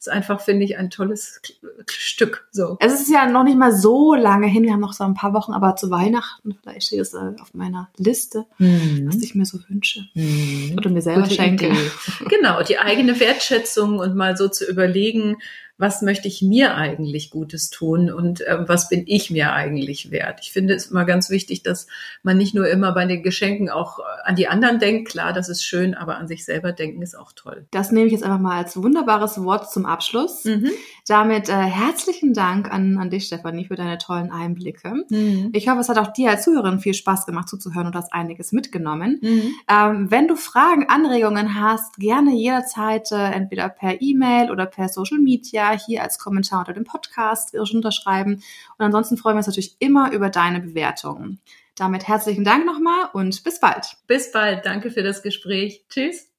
[0.06, 1.40] ist einfach, finde ich, ein tolles
[1.86, 2.46] Stück.
[2.50, 2.76] So.
[2.80, 4.64] Es ist ja noch nicht mal so lange hin.
[4.64, 7.54] Wir haben noch so ein paar Wochen, aber zu Weihnachten, vielleicht steht es äh, auf
[7.54, 9.06] meiner Liste, mhm.
[9.06, 10.04] was ich mir so wünsche.
[10.14, 10.74] Mhm.
[10.76, 11.68] Oder mir selber Gute schenke.
[11.68, 11.90] Idee.
[12.28, 15.36] genau, die eigene Wertschätzung und mal so zu überlegen,
[15.76, 20.40] was möchte ich mir eigentlich Gutes tun und äh, was bin ich mir eigentlich wert.
[20.42, 21.88] Ich finde es immer ganz wichtig, dass
[22.22, 25.08] man nicht nur immer bei den Geschenken auch an die anderen denkt.
[25.08, 27.66] Klar, das ist schön, aber an sich selber denken ist auch toll.
[27.72, 30.44] Das nehme ich jetzt einfach mal als wunderbares Wort zum Abschluss.
[30.44, 30.70] Mhm.
[31.06, 35.04] Damit äh, herzlichen Dank an, an dich, Stefanie, für deine tollen Einblicke.
[35.10, 35.50] Mhm.
[35.52, 38.52] Ich hoffe, es hat auch dir als Zuhörerin viel Spaß gemacht zuzuhören und hast einiges
[38.52, 39.18] mitgenommen.
[39.20, 39.54] Mhm.
[39.68, 45.18] Ähm, wenn du Fragen, Anregungen hast, gerne jederzeit äh, entweder per E-Mail oder per Social
[45.18, 48.42] Media hier als Kommentar unter dem Podcast unterschreiben.
[48.78, 51.38] Und ansonsten freuen wir uns natürlich immer über deine Bewertungen.
[51.76, 53.96] Damit herzlichen Dank nochmal und bis bald.
[54.06, 54.64] Bis bald.
[54.64, 55.84] Danke für das Gespräch.
[55.90, 56.30] Tschüss.